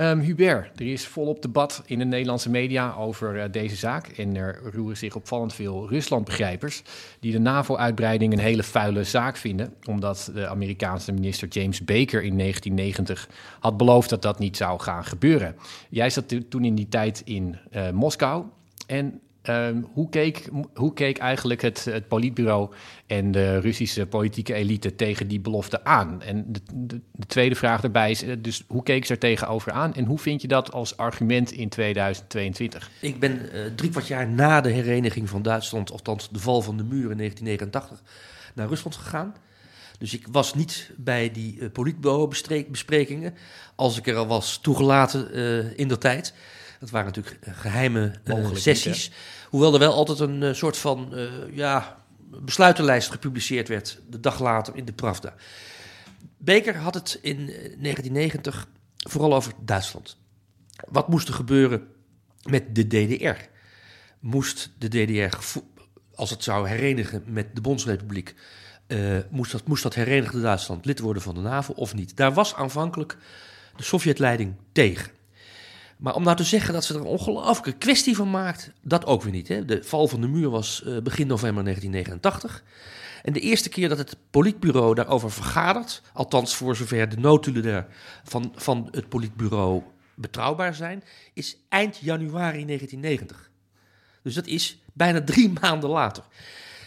[0.00, 4.06] Um, Hubert, er is volop debat in de Nederlandse media over uh, deze zaak.
[4.06, 6.82] En er roeren zich opvallend veel Ruslandbegrijpers
[7.20, 9.74] die de NAVO-uitbreiding een hele vuile zaak vinden.
[9.88, 13.28] Omdat de Amerikaanse minister James Baker in 1990
[13.60, 15.56] had beloofd dat dat niet zou gaan gebeuren.
[15.88, 18.44] Jij zat toen in die tijd in uh, Moskou.
[18.86, 22.70] En Ehm, hoe, keek, hoe keek eigenlijk het, het politbureau
[23.06, 26.22] en de Russische politieke elite tegen die belofte aan?
[26.22, 29.72] En de, de, de, tweede vraag daarbij is, eh, dus hoe keek ze er tegenover
[29.72, 32.90] aan en hoe vind je dat als argument in 2022?
[33.00, 36.76] Ik ben uh, drie kwart jaar na de hereniging van Duitsland, althans de val van
[36.76, 38.02] de muur in 1989,
[38.54, 39.34] naar Rusland gegaan.
[39.98, 43.34] Dus ik was niet bij die uh, politbureau-besprekingen,
[43.74, 45.32] als ik er al was toegelaten
[45.76, 46.34] in de tijd.
[46.80, 49.10] Dat waren natuurlijk geheime uh, sessies.
[49.50, 54.40] Hoewel er wel altijd een uh, soort van uh, ja, besluitenlijst gepubliceerd werd, de dag
[54.40, 55.34] later in de Pravda.
[56.36, 60.16] Beker had het in 1990 vooral over Duitsland.
[60.88, 61.86] Wat moest er gebeuren
[62.42, 63.48] met de DDR?
[64.20, 65.36] Moest de DDR,
[66.14, 68.34] als het zou herenigen met de Bondsrepubliek,
[68.86, 72.16] uh, moest, dat, moest dat herenigde Duitsland lid worden van de NAVO of niet?
[72.16, 73.16] Daar was aanvankelijk
[73.76, 75.10] de Sovjetleiding tegen.
[75.96, 79.22] Maar om nou te zeggen dat ze er een ongelooflijke kwestie van maakt, dat ook
[79.22, 79.48] weer niet.
[79.48, 79.64] Hè?
[79.64, 82.64] De val van de muur was uh, begin november 1989.
[83.22, 87.86] En de eerste keer dat het politbureau daarover vergadert, althans voor zover de notulen
[88.24, 89.82] van, van het politbureau
[90.14, 91.04] betrouwbaar zijn,
[91.34, 93.50] is eind januari 1990.
[94.22, 96.24] Dus dat is bijna drie maanden later.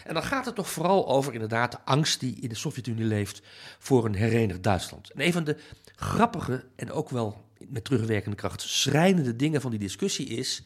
[0.04, 3.42] En dan gaat het toch vooral over inderdaad de angst die in de Sovjet-Unie leeft
[3.78, 5.10] voor een herenigd Duitsland.
[5.10, 5.56] En een van de
[5.96, 10.64] grappige en ook wel met terugwerkende kracht schrijnende dingen van die discussie is,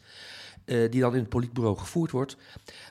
[0.65, 2.37] uh, die dan in het politbureau gevoerd wordt,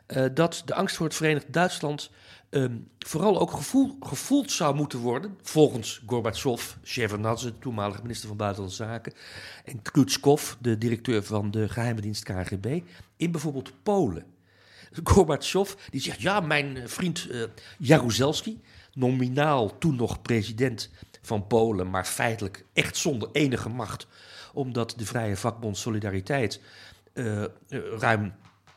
[0.09, 2.11] uh, dat de angst voor het Verenigd Duitsland
[2.55, 8.85] um, vooral ook gevoel, gevoeld zou moeten worden, volgens Gorbachev, Shevardnadze, toenmalige minister van Buitenlandse
[8.85, 9.13] Zaken,
[9.65, 12.81] en Krutskov, de directeur van de geheime dienst KGB,
[13.17, 14.25] in bijvoorbeeld Polen.
[15.05, 17.43] Gorbachev die zegt, ja, mijn vriend uh,
[17.79, 18.61] Jaruzelski,
[18.93, 20.91] nominaal toen nog president
[21.27, 24.07] van Polen, maar feitelijk echt zonder enige macht,
[24.53, 26.61] omdat de Vrije Vakbond Solidariteit
[27.15, 27.45] uh,
[27.99, 28.35] ruim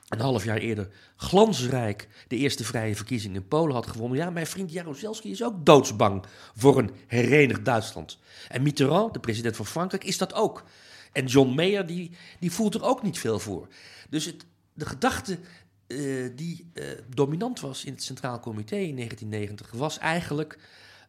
[0.08, 4.18] een half jaar eerder glansrijk de eerste vrije verkiezingen in Polen had gewonnen.
[4.18, 8.20] Ja, mijn vriend Jaruzelski is ook doodsbang voor een herenigd Duitsland.
[8.48, 10.64] En Mitterrand, de president van Frankrijk, is dat ook.
[11.12, 13.68] En John Mayer, die, die voelt er ook niet veel voor.
[14.10, 15.40] Dus het, de gedachte
[15.88, 16.72] uh, die
[17.14, 20.60] dominant was in het Centraal Comité in 1990 was eigenlijk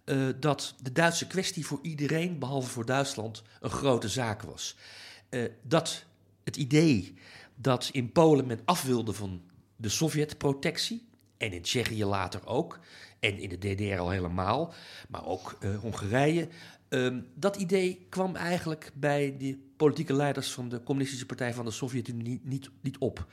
[0.08, 4.76] uh, dat de Duitse kwestie voor iedereen, behalve voor Duitsland, een grote zaak was.
[5.62, 6.04] dat
[6.44, 7.14] het idee
[7.54, 9.42] dat in Polen men af wilde van
[9.76, 12.78] de Sovjet-protectie, en in Tsjechië later ook,
[13.20, 14.74] en in de DDR al helemaal,
[15.08, 16.48] maar ook Hongarije.
[16.88, 21.70] Um, dat idee kwam eigenlijk bij de politieke leiders van de Communistische Partij van de
[21.70, 23.26] Sovjet-Unie niet, niet op.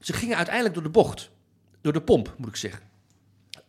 [0.00, 1.30] Ze gingen uiteindelijk door de bocht.
[1.80, 2.80] Door de pomp, moet ik zeggen.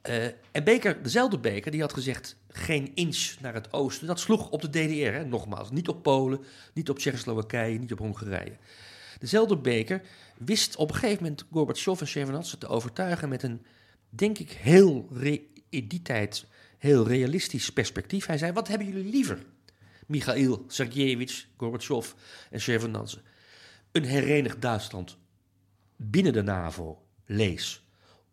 [0.10, 4.08] Uh, en Beker, dezelfde Beker, die had gezegd geen inch naar het oosten.
[4.08, 5.72] Dat sloeg op de DDR, hè, nogmaals.
[5.72, 6.40] Niet op Polen,
[6.74, 8.58] niet op Tsjechoslowakije, niet op Hongarije.
[9.20, 10.02] Dezelfde Beker
[10.38, 13.66] wist op een gegeven moment Gorbachev en Shevardnadze te overtuigen met een,
[14.10, 15.08] denk ik, heel
[15.70, 16.46] in die tijd
[16.78, 18.26] heel realistisch perspectief.
[18.26, 19.46] Hij zei, wat hebben jullie liever?
[20.08, 22.12] Michail Sergejevich, Gorbachev
[22.50, 23.22] en Shevardnadze.
[23.92, 25.18] Een herenigd Duitsland
[25.96, 27.84] binnen de NAVO, lees,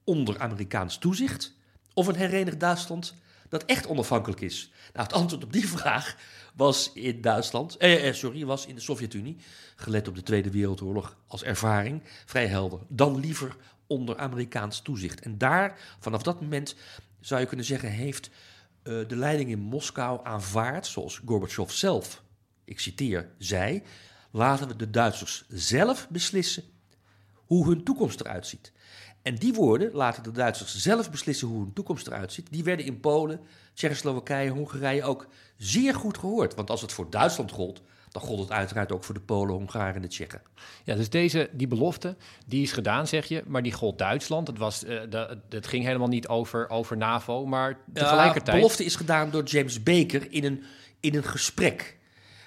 [0.04, 1.56] onder Amerikaans toezicht,
[1.94, 3.14] of een herenigd Duitsland
[3.48, 4.72] dat echt onafhankelijk is?
[4.92, 6.16] Nou, het antwoord op die vraag
[6.54, 9.36] was in Duitsland, eh, eh, sorry, was in de Sovjet-Unie,
[9.76, 12.80] gelet op de Tweede Wereldoorlog als ervaring, vrij helder.
[12.88, 15.20] Dan liever onder Amerikaans toezicht.
[15.20, 16.74] En daar, vanaf dat moment,
[17.20, 18.30] zou je kunnen zeggen, heeft
[18.82, 22.22] uh, de leiding in Moskou aanvaard, zoals Gorbachev zelf,
[22.64, 23.82] ik citeer, zei,
[24.30, 26.64] laten we de Duitsers zelf beslissen
[27.34, 28.72] hoe hun toekomst eruit ziet.
[29.24, 32.46] En die woorden laten de Duitsers zelf beslissen hoe hun toekomst eruit ziet.
[32.50, 33.40] Die werden in Polen,
[33.74, 36.54] Tsjechoslowakije, Hongarije ook zeer goed gehoord.
[36.54, 39.94] Want als het voor Duitsland gold, dan gold het uiteraard ook voor de Polen, Hongaren
[39.94, 40.42] en de Tsjechen.
[40.84, 44.46] Ja, dus deze, die belofte, die is gedaan, zeg je, maar die gold Duitsland.
[44.46, 48.46] Het, was, uh, de, het ging helemaal niet over, over NAVO, maar tegelijkertijd...
[48.46, 50.62] de belofte is gedaan door James Baker in een,
[51.00, 51.98] in een gesprek.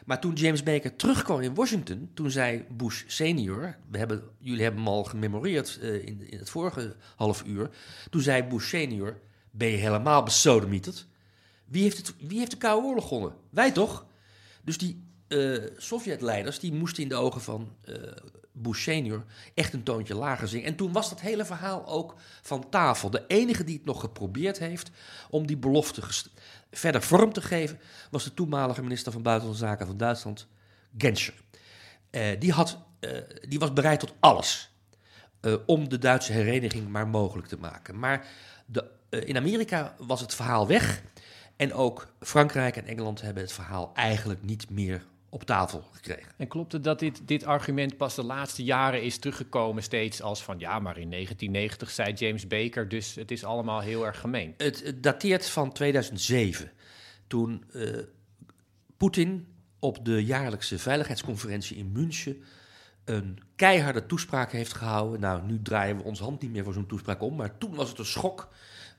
[0.08, 4.82] Maar toen James Baker terugkwam in Washington, toen zei Bush senior, we hebben, jullie hebben
[4.82, 7.70] hem al gememoreerd uh, in, in het vorige half uur,
[8.10, 9.20] toen zei Bush senior,
[9.52, 11.08] ben je helemaal besodemieterd?
[11.66, 13.34] Wie heeft, het, wie heeft de Koude Oorlog gewonnen?
[13.50, 14.06] Wij toch?
[14.64, 17.96] Dus die uh, Sovjet-leiders, die moesten in de ogen van uh,
[18.52, 20.68] Bush senior echt een toontje lager zingen.
[20.68, 23.10] En toen was dat hele verhaal ook van tafel.
[23.10, 24.92] De enige die het nog geprobeerd heeft
[25.30, 26.02] om die belofte
[26.72, 27.80] verder vorm te geven,
[28.12, 30.48] was de toenmalige minister van Buitenlandse Zaken van Duitsland,
[30.98, 31.34] Genscher.
[32.12, 33.12] Uh, die, had, uh,
[33.48, 34.72] die was bereid tot alles
[35.42, 38.00] uh, om de Duitse hereniging maar mogelijk te maken.
[38.00, 38.26] Maar
[38.66, 41.02] de, in Amerika was het verhaal weg.
[41.56, 46.32] En ook Frankrijk en Engeland hebben het verhaal eigenlijk niet meer op tafel gekregen.
[46.38, 50.44] En klopt het dat dit, dit argument pas de laatste jaren is teruggekomen steeds als
[50.44, 54.54] van ja, maar in 1990 zei James Baker, dus het is allemaal heel erg gemeen.
[54.58, 56.72] Het, het dateert van 2007,
[57.28, 57.98] toen uh,
[58.98, 59.48] Poetin
[59.80, 62.44] op de jaarlijkse veiligheidsconferentie in München
[63.06, 65.20] een keiharde toespraak heeft gehouden.
[65.20, 67.90] Nou, nu draaien we onze hand niet meer voor zo'n toespraak om, maar toen was
[67.90, 68.50] het een schok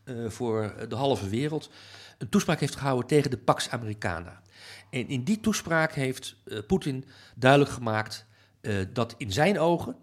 [0.05, 1.71] uh, voor de halve wereld.
[2.19, 4.43] Een toespraak heeft gehouden tegen de Pax Americana.
[4.90, 8.27] En in die toespraak heeft uh, Poetin duidelijk gemaakt
[8.61, 9.97] uh, dat in zijn ogen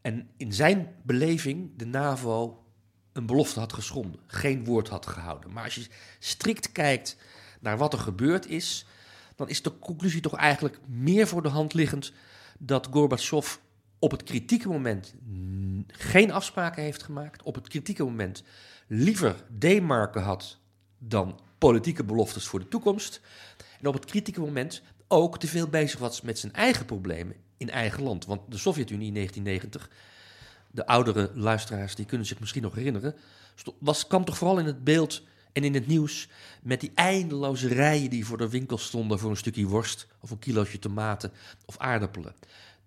[0.00, 2.64] en in zijn beleving de NAVO
[3.12, 5.52] een belofte had geschonden, geen woord had gehouden.
[5.52, 5.86] Maar als je
[6.18, 7.16] strikt kijkt
[7.60, 8.86] naar wat er gebeurd is,
[9.36, 12.12] dan is de conclusie toch eigenlijk meer voor de hand liggend
[12.58, 13.56] dat Gorbachev
[13.98, 15.14] op het kritieke moment
[15.86, 18.42] geen afspraken heeft gemaakt, op het kritieke moment
[18.86, 20.58] liever D-marken had
[20.98, 23.20] dan politieke beloftes voor de toekomst.
[23.80, 27.70] En op het kritieke moment ook te veel bezig was met zijn eigen problemen in
[27.70, 28.26] eigen land.
[28.26, 29.90] Want de Sovjet-Unie in 1990,
[30.70, 33.14] de oudere luisteraars die kunnen zich misschien nog herinneren,
[33.78, 36.28] was, kwam toch vooral in het beeld en in het nieuws
[36.62, 40.38] met die eindeloze rijen die voor de winkel stonden voor een stukje worst of een
[40.38, 41.32] kilootje tomaten
[41.64, 42.34] of aardappelen.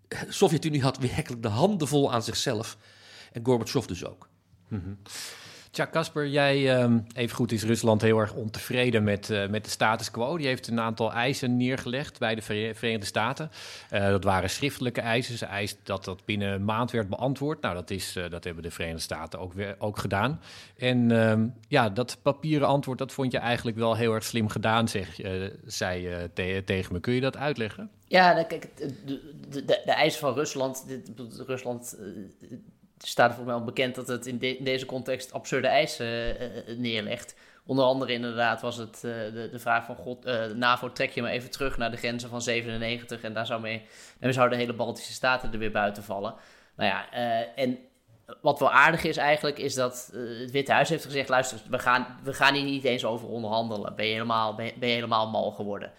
[0.08, 2.78] De Sovjet-Unie had werkelijk de handen vol aan zichzelf
[3.32, 4.30] en Gorbachev dus ook.
[4.68, 4.98] Mm
[5.74, 9.70] Tja, Casper, jij, um, even goed is Rusland heel erg ontevreden met, uh, met de
[9.70, 10.38] status quo.
[10.38, 13.52] Die heeft een aantal eisen neergelegd bij de Verenigde Staten.
[13.94, 15.38] Uh, dat waren schriftelijke eisen.
[15.38, 17.62] Ze eist dat dat binnen een maand werd beantwoord.
[17.62, 20.40] Nou, dat, is, uh, dat hebben de Verenigde Staten ook, weer, ook gedaan.
[20.78, 24.88] En um, ja, dat papieren antwoord, dat vond je eigenlijk wel heel erg slim gedaan,
[24.88, 25.20] zeg,
[25.66, 27.00] zei je te tegen me.
[27.00, 27.90] Kun je dat uitleggen?
[28.08, 31.12] Ja, nou, kijk, de, de, de, de eisen van Rusland, dit,
[31.46, 31.98] Rusland
[33.08, 37.36] staat er voor mij al bekend dat het in, deze context absurde eisen uh, neerlegt.
[37.66, 41.22] Onder andere inderdaad was het uh, de, de, vraag van God, uh, NAVO trek je
[41.22, 43.86] maar even terug naar de grenzen van 97 en daar zou mee,
[44.20, 46.36] en zouden de hele Baltische Staten er weer buiten vallen.
[46.76, 47.12] Nou ja,
[47.56, 47.80] en
[48.42, 52.20] wat wel aardig is eigenlijk, is dat het Witte Huis heeft gezegd, luister, we gaan,
[52.24, 53.96] we gaan hier niet eens over onderhandelen.
[53.96, 55.92] Ben je helemaal, ben, je helemaal mal geworden.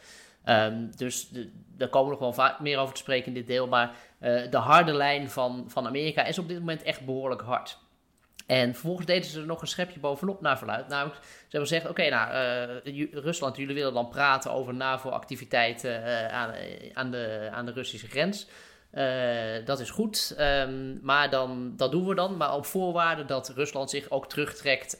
[0.48, 3.66] Um, dus de, daar komen we nog wel meer over te spreken in dit deel.
[3.66, 7.78] Maar uh, de harde lijn van, van Amerika is op dit moment echt behoorlijk hard.
[8.46, 10.88] En vervolgens deden ze er nog een schepje bovenop naar verluid.
[10.88, 12.32] Namelijk, ze hebben gezegd: Oké, nou,
[12.84, 16.26] uh, Rusland, jullie willen dan praten over NAVO-activiteiten uh,
[16.94, 18.46] aan, de, aan de Russische grens.
[19.64, 22.37] dat is goed, um, maar dan, dat doen we dan.
[22.37, 24.96] Maar op voorwaarde dat Rusland zich ook terugtrekt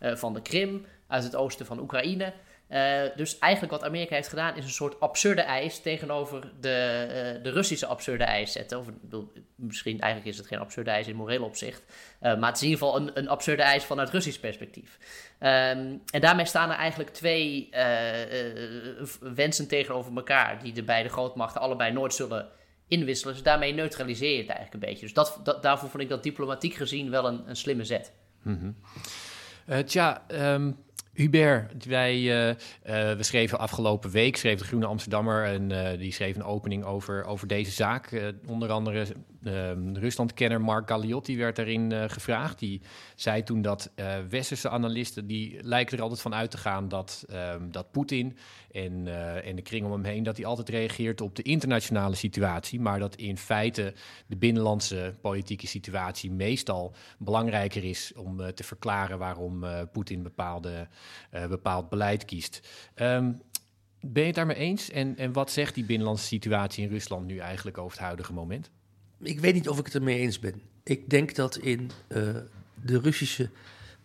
[0.00, 2.32] van de Krim, uit het oosten van Oekraïne.
[2.70, 7.42] Uh, dus eigenlijk wat Amerika heeft gedaan is een soort absurde eis tegenover de, uh,
[7.42, 8.78] de Russische absurde eis zetten.
[8.78, 11.82] Of bedoel, misschien eigenlijk is het geen absurde eis in moreel opzicht.
[12.22, 14.98] Uh, maar het is in ieder geval een, een absurde eis vanuit Russisch perspectief.
[15.40, 17.68] Um, en daarmee staan er eigenlijk twee
[19.20, 20.62] wensen tegenover elkaar.
[20.62, 22.48] Die de beide grootmachten allebei nooit zullen
[22.88, 23.34] inwisselen.
[23.34, 25.04] Dus daarmee neutraliseer je het eigenlijk een beetje.
[25.04, 28.12] Dus dat, dat, daarvoor vond ik dat diplomatiek gezien wel een, een slimme zet.
[28.42, 28.76] Mm
[29.86, 30.84] tja, um
[31.16, 32.54] Hubert, wij, uh, uh,
[33.16, 37.24] we schreven afgelopen week, schreef de Groene Amsterdammer, en uh, die schreef een opening over,
[37.24, 38.32] over deze zaak.
[38.46, 39.06] onder andere
[39.46, 42.58] ehm, Ruslandkenner Mark Galliotti werd daarin gevraagd.
[42.58, 42.80] Die
[43.14, 43.92] zei toen dat
[44.28, 48.36] westerse analisten, die lijken er altijd van uit te gaan dat, um, dat Poetin
[48.70, 49.06] en,
[49.44, 52.98] en de kring om hem heen, dat hij altijd reageert op de internationale situatie, maar
[52.98, 53.94] dat in feite
[54.26, 60.88] de binnenlandse politieke situatie meestal belangrijker is om te verklaren waarom Poetin bepaalde
[61.48, 62.68] bepaald beleid kiest.
[62.94, 63.40] Um,
[64.12, 64.90] ben je het daarmee eens?
[64.90, 68.70] En, en wat zegt die binnenlandse situatie in Rusland nu eigenlijk over het huidige moment?
[69.18, 70.62] Ik weet niet of ik het ermee eens ben.
[70.82, 72.36] Ik denk dat in uh,
[72.82, 73.50] de Russische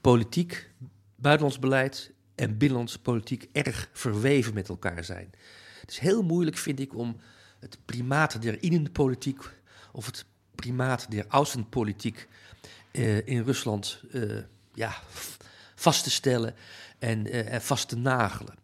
[0.02, 0.70] politiek,
[1.16, 5.30] buitenlands beleid en binnenlandse politiek erg verweven met elkaar zijn.
[5.82, 7.18] Het is heel moeilijk, vind ik, om
[7.60, 9.42] het primaat der innenpolitiek
[9.92, 12.28] of het primaat der außenpolitiek
[12.92, 14.40] uh, in Rusland uh,
[14.74, 14.96] ja,
[15.76, 16.56] vast te stellen
[17.00, 17.28] en,
[17.62, 18.56] vast te nagelen.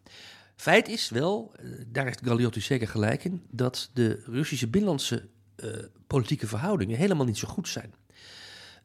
[0.56, 1.52] Feit is wel,
[1.86, 5.76] daar heeft Galliotti zeker gelijk in, dat de Russische binnenlandse uh,
[6.08, 7.94] politieke verhoudingen helemaal niet zo goed zijn.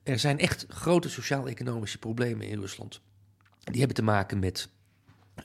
[0.03, 3.01] Er zijn echt grote sociaal-economische problemen in Rusland.
[3.63, 4.69] Die hebben te maken met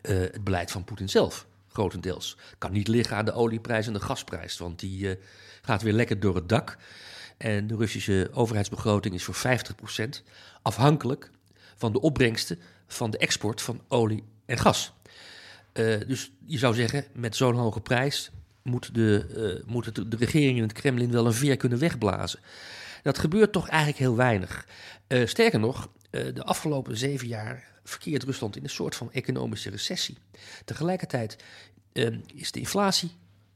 [0.00, 2.36] het beleid van Poetin zelf, grotendeels.
[2.58, 5.18] Kan niet liggen aan de olieprijs en de gasprijs, want die
[5.62, 6.78] gaat weer lekker door het dak.
[7.36, 10.08] En de Russische overheidsbegroting is voor 50%
[10.62, 11.30] afhankelijk
[11.76, 14.92] van de opbrengsten van de export van olie en gas.
[15.72, 18.30] Uh, dus je zou zeggen, met zo'n hoge prijs
[18.68, 19.26] moet, de,
[19.64, 22.40] uh, moet de regering in het Kremlin wel een veer kunnen wegblazen.
[23.02, 24.66] Dat gebeurt toch eigenlijk heel weinig.
[25.08, 30.18] Uh, sterker nog, de afgelopen zeven jaar verkeert Rusland in een soort van economische recessie.
[30.64, 31.36] Tegelijkertijd
[32.34, 33.10] is de inflatie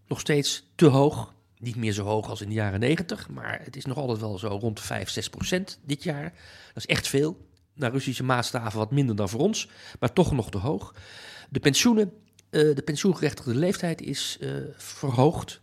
[0.06, 1.32] nog steeds te hoog.
[1.58, 4.38] Niet meer zo hoog als in de jaren 90, maar het is nog altijd wel
[4.38, 6.32] zo rond de 5, 6 procent dit jaar.
[6.66, 7.46] Dat is echt veel.
[7.74, 9.68] Naar Russische maatstaven wat minder dan voor ons,
[10.00, 10.94] maar toch nog te hoog.
[11.50, 12.12] De pensioenen,
[12.52, 15.60] uh, de pensioengerechtigde leeftijd is uh, verhoogd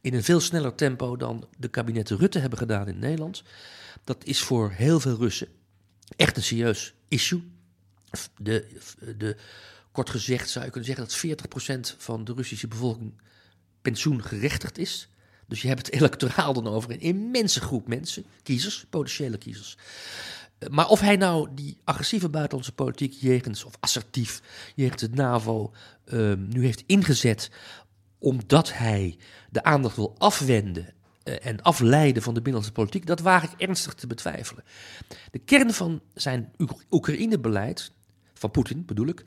[0.00, 3.42] in een veel sneller tempo dan de kabinetten Rutte hebben gedaan in Nederland.
[4.04, 5.48] Dat is voor heel veel Russen
[6.16, 7.42] echt een serieus issue.
[8.36, 8.66] De,
[9.16, 9.36] de,
[9.92, 13.12] kort gezegd zou je kunnen zeggen dat 40% van de Russische bevolking
[13.82, 15.08] pensioengerechtigd is.
[15.46, 19.76] Dus je hebt het electoraal dan over een immense groep mensen, kiezers, potentiële kiezers.
[20.58, 24.42] Eh, maar of hij nou die agressieve buitenlandse politiek jegens, of assertief,
[24.74, 25.72] jegens het NAVO
[26.12, 27.50] um, nu heeft ingezet
[28.18, 29.16] omdat hij
[29.50, 30.94] de aandacht wil afwenden
[31.24, 34.64] uh, en afleiden van de binnenlandse politiek, dat waag ik ernstig te betwijfelen.
[35.30, 36.52] De kern van zijn
[36.90, 37.92] Oekraïne-beleid,
[38.34, 39.24] van Poetin bedoel ik,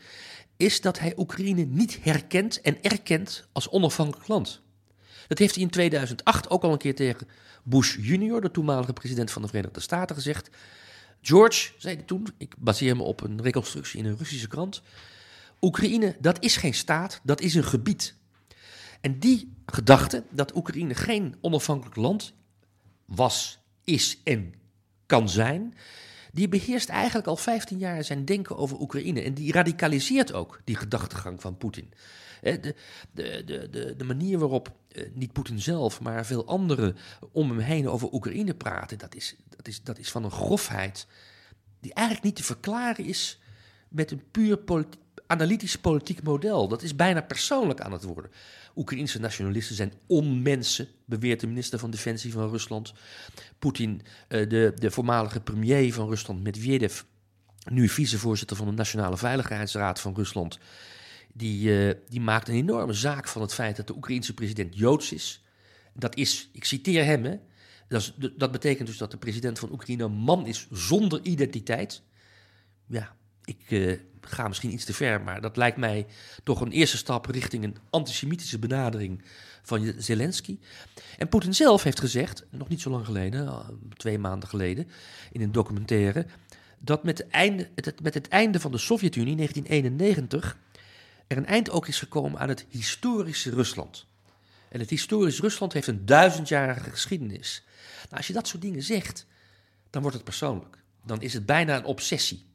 [0.58, 4.62] is dat hij Oekraïne niet herkent en erkent als onafhankelijk land.
[5.28, 7.28] Dat heeft hij in 2008 ook al een keer tegen
[7.64, 10.50] Bush junior, de toenmalige president van de Verenigde Staten, gezegd.
[11.22, 14.82] George, zei toen, ik baseer me op een reconstructie in een Russische krant.
[15.62, 18.16] Oekraïne, dat is geen staat, dat is een gebied.
[19.02, 22.34] En die gedachte dat Oekraïne geen onafhankelijk land
[23.06, 24.54] was, is en
[25.06, 25.74] kan zijn,
[26.32, 29.22] die beheerst eigenlijk al 15 jaar zijn denken over Oekraïne.
[29.22, 31.94] En die radicaliseert ook die gedachtegang van Poetin.
[32.42, 32.76] De,
[33.12, 36.98] de, de, de, manier waarop eh, niet Poetin zelf, maar veel anderen
[37.32, 41.08] om hem heen over Oekraïne praten, dat is, dat is, dat is van een grofheid
[41.80, 43.40] die eigenlijk niet te verklaren is
[43.90, 44.60] met een puur
[45.28, 46.68] analytisch politiek model.
[46.68, 48.32] Dat is bijna persoonlijk aan het worden.
[48.76, 52.94] Oekraïnse nationalisten zijn onmensen, beweert de minister van Defensie van Rusland.
[53.60, 57.02] Poetin, eh, de, de voormalige premier van Rusland, Medvedev,
[57.72, 60.60] nu vicevoorzitter van de Nationale Veiligheidsraad van Rusland,
[61.34, 65.12] die, uh, die maakt een enorme zaak van het feit dat de Oekraïense president Joods
[65.12, 65.44] is.
[65.94, 67.36] Dat is, ik citeer hem, hè,
[67.88, 72.02] dat, dat betekent dus dat de president van Oekraïne een man is zonder identiteit.
[72.88, 76.06] Ja, ik uh, ga misschien iets te ver, maar dat lijkt mij
[76.44, 79.24] toch een eerste stap richting een antisemitische benadering
[79.62, 80.60] van Zelensky.
[81.18, 83.64] En Poetin zelf heeft gezegd, nog niet zo lang geleden,
[83.94, 84.88] twee maanden geleden,
[85.32, 86.26] in een documentaire,
[86.80, 87.70] dat met, het einde,
[88.02, 90.58] met het einde van de Sovjet-Unie, 1991,
[91.32, 94.06] er een eind ook is gekomen aan het historische Rusland.
[94.70, 97.64] En het historische Rusland heeft een duizendjarige geschiedenis.
[98.04, 99.26] Nou, als je dat soort dingen zegt,
[99.90, 100.78] dan wordt het persoonlijk.
[101.06, 102.46] Dan is het bijna een obsessie.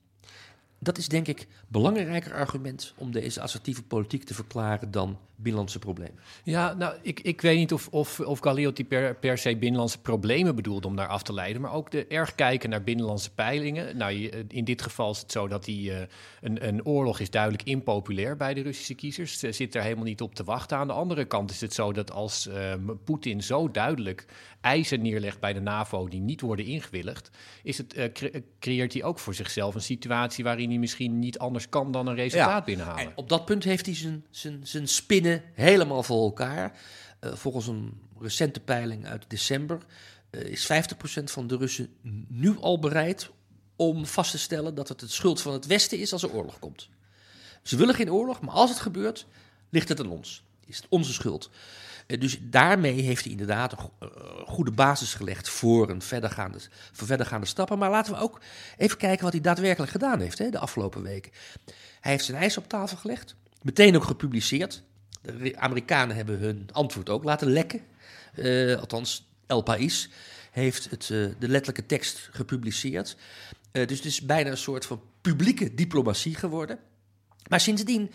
[0.78, 5.78] Dat is denk ik een belangrijker argument om deze assertieve politiek te verklaren dan binnenlandse
[5.78, 6.18] problemen.
[6.44, 8.40] Ja, nou, ik, ik weet niet of, of, of
[8.88, 12.34] per, per se binnenlandse problemen bedoelde om daar af te leiden, maar ook de erg
[12.34, 13.96] kijken naar binnenlandse peilingen.
[13.96, 14.14] Nou,
[14.48, 15.98] in dit geval is het zo dat die, uh,
[16.40, 19.38] een, een oorlog is duidelijk impopulair bij de Russische kiezers.
[19.38, 20.76] Ze zitten er helemaal niet op te wachten.
[20.76, 22.72] Aan de andere kant is het zo dat als uh,
[23.04, 24.26] Poetin zo duidelijk
[24.66, 27.30] eisen neerlegt bij de NAVO die niet worden ingewilligd,
[27.62, 28.04] is het, uh,
[28.58, 32.14] creëert hij ook voor zichzelf een situatie waarin hij misschien niet anders kan dan een
[32.14, 33.04] resultaat ja, binnenhalen.
[33.04, 36.78] En op dat punt heeft hij zijn, zijn, zijn spin helemaal voor elkaar.
[37.20, 39.78] Uh, volgens een recente peiling uit december
[40.30, 40.72] uh, is
[41.20, 41.88] 50% van de Russen
[42.28, 43.30] nu al bereid
[43.76, 46.58] om vast te stellen dat het het schuld van het Westen is als er oorlog
[46.58, 46.88] komt.
[47.62, 49.26] Ze willen geen oorlog, maar als het gebeurt,
[49.70, 50.44] ligt het aan ons.
[50.66, 51.50] Is het onze schuld.
[52.06, 56.58] Uh, dus daarmee heeft hij inderdaad een goede basis gelegd voor, een verdergaande,
[56.92, 57.78] voor verdergaande stappen.
[57.78, 58.40] Maar laten we ook
[58.76, 61.32] even kijken wat hij daadwerkelijk gedaan heeft hè, de afgelopen weken.
[62.00, 64.82] Hij heeft zijn eis op tafel gelegd, meteen ook gepubliceerd.
[65.22, 67.80] De Amerikanen hebben hun antwoord ook laten lekken.
[68.34, 70.10] Uh, althans, El País
[70.50, 73.16] heeft het, de letterlijke tekst gepubliceerd.
[73.72, 76.78] Dus het is bijna een soort van publieke diplomatie geworden.
[77.48, 78.10] Maar sindsdien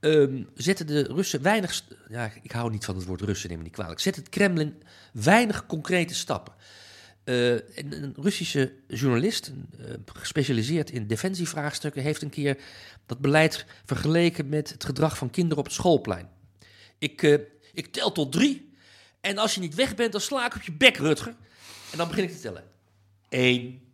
[0.00, 1.84] um, zetten de Russen weinig.
[2.08, 4.00] Ja, ik hou niet van het woord Russen, neem me niet kwalijk.
[4.00, 4.82] Zet het Kremlin
[5.12, 6.54] weinig concrete stappen.
[7.24, 12.58] Uh, een, Russische journalist, uh, gespecialiseerd in defensievraagstukken, heeft een keer
[13.06, 16.28] dat beleid vergeleken met het gedrag van kinderen op het schoolplein.
[16.98, 17.38] Ik, uh,
[17.72, 18.72] ik tel tot drie.
[19.20, 21.34] En als je niet weg bent, dan sla ik op je bek, Rutger.
[21.90, 22.64] En dan begin ik te tellen.
[23.28, 23.92] Eén,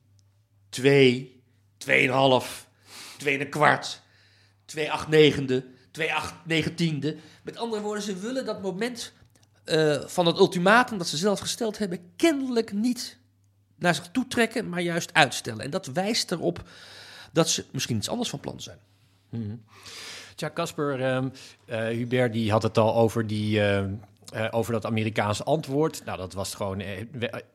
[0.68, 1.42] twee,
[1.76, 2.68] tweeënhalf,
[3.16, 4.02] twee en kwart,
[4.64, 7.16] twee acht negende, twee acht negentiende.
[7.42, 9.12] Met andere woorden, ze willen dat moment
[9.64, 13.18] uh, van het ultimatum dat ze zelf gesteld hebben, kennelijk niet
[13.76, 15.64] naar zich toe trekken, maar juist uitstellen.
[15.64, 16.68] En dat wijst erop
[17.32, 18.78] dat ze misschien iets anders van plan zijn.
[19.30, 19.62] Mm.
[20.34, 21.26] Tja, Casper, uh,
[21.66, 23.84] Hubert die had het al over die, uh,
[24.34, 26.02] uh, over dat Amerikaanse antwoord.
[26.04, 26.82] Nou, dat was gewoon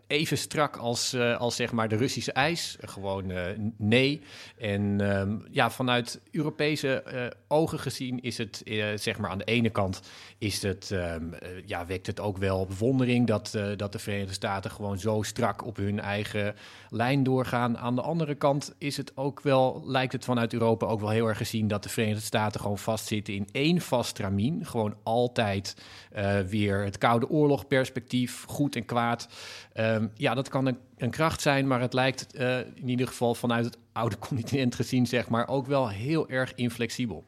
[0.08, 2.78] even strak als, uh, als zeg maar de Russische eis.
[2.82, 3.32] gewoon
[3.78, 4.22] nee.
[4.58, 7.04] En ehm, ja, vanuit Europese
[7.48, 8.62] ogen gezien is het
[8.96, 10.02] zeg maar aan de ene kant
[10.38, 11.26] is het, ehm,
[11.66, 15.76] ja, wekt het ook wel bewondering dat, dat de Verenigde Staten gewoon zo strak op
[15.76, 16.56] hun eigen
[16.90, 17.78] lijn doorgaan.
[17.78, 21.28] Aan de andere kant is het ook wel, lijkt het vanuit Europa ook wel heel
[21.28, 24.66] erg gezien dat de Verenigde Staten gewoon vastzitten in één vast tramien.
[24.66, 25.76] Gewoon altijd
[26.16, 26.40] uh,
[26.70, 29.28] het Koude Oorlog-perspectief, goed en kwaad.
[29.74, 33.36] Um, ja, dat kan een, een, kracht zijn, maar het lijkt uh, in ieder geval
[33.36, 37.26] vanuit het oude continent gezien, zeg maar, ook wel heel erg inflexibel.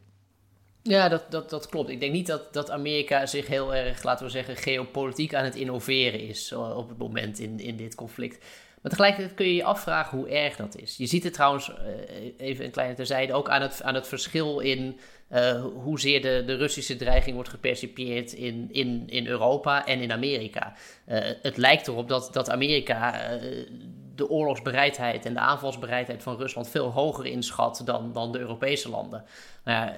[0.81, 1.89] Ja, dat, dat, dat klopt.
[1.89, 5.55] Ik denk niet dat, dat Amerika zich heel erg, laten we zeggen, geopolitiek aan het
[5.55, 8.45] innoveren is uh, op het moment in, in dit conflict.
[8.83, 10.97] Maar tegelijkertijd kun je je afvragen hoe erg dat is.
[10.97, 11.75] Je ziet het trouwens, uh,
[12.37, 14.99] even een kleine terzijde, ook aan het, aan het verschil in
[15.31, 20.73] uh, hoezeer de, de Russische dreiging wordt gepercipieerd in, in, in Europa en in Amerika.
[21.07, 23.29] Uh, het lijkt erop dat, dat Amerika
[24.15, 29.23] de oorlogsbereidheid en de aanvalsbereidheid van Rusland veel hoger inschat dan, dan de Europese landen.
[29.63, 29.93] Nou ja,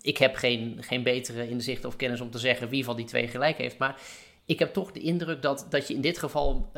[0.00, 3.28] ik heb geen, geen betere inzicht of kennis om te zeggen wie van die twee
[3.28, 4.00] gelijk heeft, maar
[4.46, 6.70] ik heb toch de indruk dat, dat je in dit geval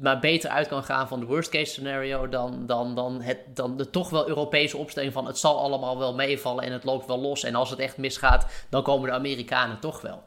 [0.00, 3.76] maar beter uit kan gaan van de worst case scenario dan, dan, dan, het, dan
[3.76, 7.20] de toch wel Europese opstelling van het zal allemaal wel meevallen en het loopt wel
[7.20, 7.44] los.
[7.44, 10.22] En als het echt misgaat, dan komen de Amerikanen toch wel.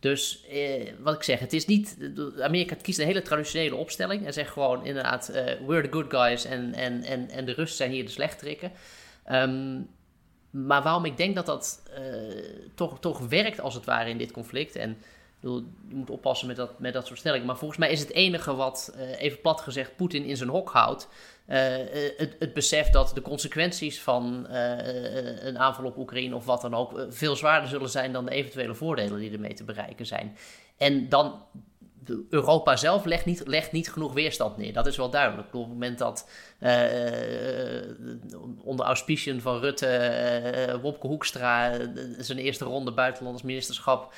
[0.00, 1.96] Dus eh, wat ik zeg, het is niet.
[2.40, 6.44] Amerika kiest een hele traditionele opstelling en zegt gewoon inderdaad: uh, we're the good guys
[6.44, 8.72] en, en, en, en de Russen zijn hier de slechterikken.
[9.30, 9.88] Um,
[10.50, 14.30] maar waarom ik denk dat dat uh, toch, toch werkt als het ware in dit
[14.30, 14.76] conflict.
[14.76, 14.96] En
[15.42, 17.46] je moet oppassen met dat, met dat soort stellingen.
[17.46, 20.70] Maar volgens mij is het enige wat, uh, even plat gezegd, Poetin in zijn hok
[20.70, 21.08] houdt.
[21.48, 21.58] Uh,
[22.16, 27.06] het, het besef dat de consequenties van een aanval op Oekraïne of wat dan ook
[27.08, 30.36] veel zwaarder zullen zijn dan de eventuele voordelen die ermee te bereiken zijn.
[30.76, 31.42] En dan
[32.30, 34.72] Europa zelf legt niet, legt niet genoeg weerstand neer.
[34.72, 35.54] Dat is wel duidelijk.
[35.54, 36.28] Op het moment dat
[36.60, 36.70] uh,
[38.64, 39.86] onder auspiciën van Rutte,
[40.68, 41.72] uh, Wopke Hoekstra
[42.18, 44.14] zijn eerste ronde buitenlands ministerschap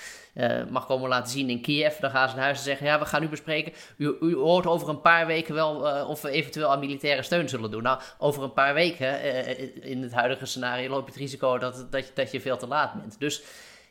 [0.70, 3.05] mag komen laten zien in Kiev, dan gaan ze naar huis en zeggen: Ja, we
[3.05, 3.72] gaan nu bespreken.
[3.97, 7.70] U, u hoort over een paar weken wel of we eventueel aan militaire steun zullen
[7.70, 7.82] doen.
[7.82, 9.22] Nou, over een paar weken
[9.82, 12.95] in het huidige scenario loop je het risico dat, dat, dat je veel te laat
[12.95, 13.16] bent.
[13.18, 13.43] Dus.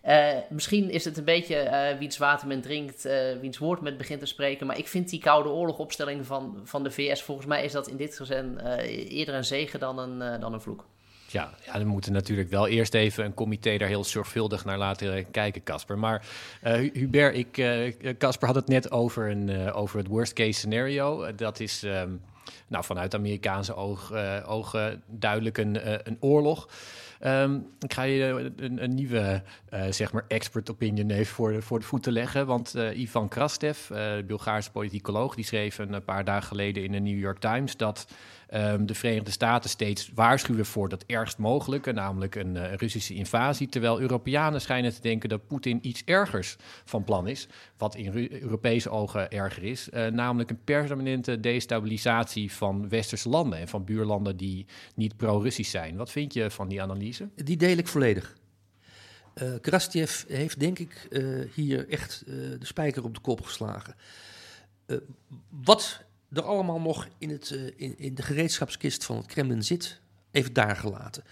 [0.07, 3.97] Uh, misschien is het een beetje uh, wiens water men drinkt, uh, wiens woord men
[3.97, 4.67] begint te spreken.
[4.67, 7.97] Maar ik vind die Koude Oorlogopstelling van, van de VS, volgens mij is dat in
[7.97, 10.85] dit gezin eerder een zegen dan een, dan een vloek.
[11.27, 15.31] Ja, ja, we moeten natuurlijk wel eerst even een comité daar heel zorgvuldig naar laten
[15.31, 15.97] kijken, Casper.
[15.97, 16.25] Maar
[16.93, 17.51] Hubert, ik,
[18.17, 21.35] Casper had het net over, een, over het worst case scenario.
[21.35, 22.21] dat is um,
[22.67, 24.13] nou, vanuit Amerikaanse oog,
[24.45, 26.67] ogen duidelijk een, een oorlog.
[27.25, 29.43] Um, ik ga je een, nieuwe
[29.73, 32.45] uh, zeg maar expert opinion even voor de, voor de voeten leggen.
[32.45, 36.91] Want uh, Ivan Krastev, uh, de Bulgaarse politicoloog, die schreef een paar dagen geleden in
[36.91, 38.07] de New York Times dat
[38.53, 43.67] um, de Verenigde Staten steeds waarschuwen voor dat ergst mogelijke, namelijk een uh, Russische invasie.
[43.67, 48.89] Terwijl Europeanen schijnen te denken dat Poetin iets ergers van plan is, wat in Europese
[48.89, 54.65] ogen erger is, uh, namelijk een permanente destabilisatie van westerse landen en van buurlanden die
[54.95, 55.95] niet pro-Russisch zijn.
[55.95, 57.29] Wat vind je van die analyse?
[57.35, 58.35] Die deel ik volledig.
[59.41, 61.07] Uh, Krastjev heeft denk ik
[61.55, 63.95] hier echt de spijker op de kop geslagen.
[65.49, 66.03] wat
[66.33, 69.99] er allemaal nog in, het, uh, in, in, de gereedschapskist van het Kremlin zit,
[70.31, 71.23] even daar gelaten.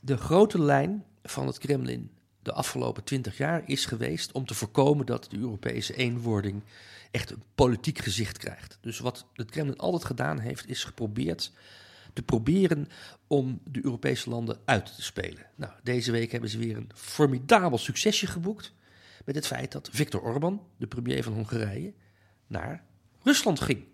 [0.00, 2.10] De grote lijn van het Kremlin
[2.42, 6.62] de afgelopen twintig jaar is geweest om te voorkomen dat de Europese eenwording
[7.10, 8.78] echt een politiek gezicht krijgt.
[8.80, 11.52] Dus wat het Kremlin altijd gedaan heeft, is geprobeerd
[12.12, 12.88] te proberen
[13.26, 15.46] om de Europese landen uit te spelen.
[15.54, 18.72] Nou, deze week hebben ze weer een formidabel succesje geboekt
[19.24, 21.92] met het feit dat Viktor Orban, de premier van Hongarije,
[22.46, 22.84] naar
[23.22, 23.84] Rusland ging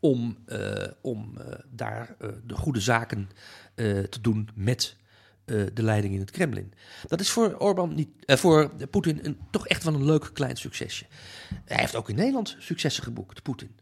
[0.00, 3.30] om, uh, om uh, daar uh, de goede zaken
[4.10, 4.96] te doen met
[5.72, 6.72] de leiding in het Kremlin.
[7.06, 11.06] Dat is voor Orbán niet, voor Poetin een, toch echt wel een leuk klein succesje.
[11.64, 13.76] Hij heeft ook in Nederland successen geboekt, Poetin.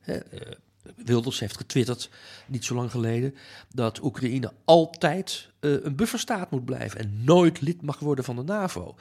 [0.96, 2.10] Wilders heeft getwitterd,
[2.46, 3.34] niet zo lang geleden,
[3.74, 8.96] dat Oekraïne altijd een bufferstaat moet blijven en nooit lid mag worden van de NAVO.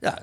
[0.00, 0.22] Ja,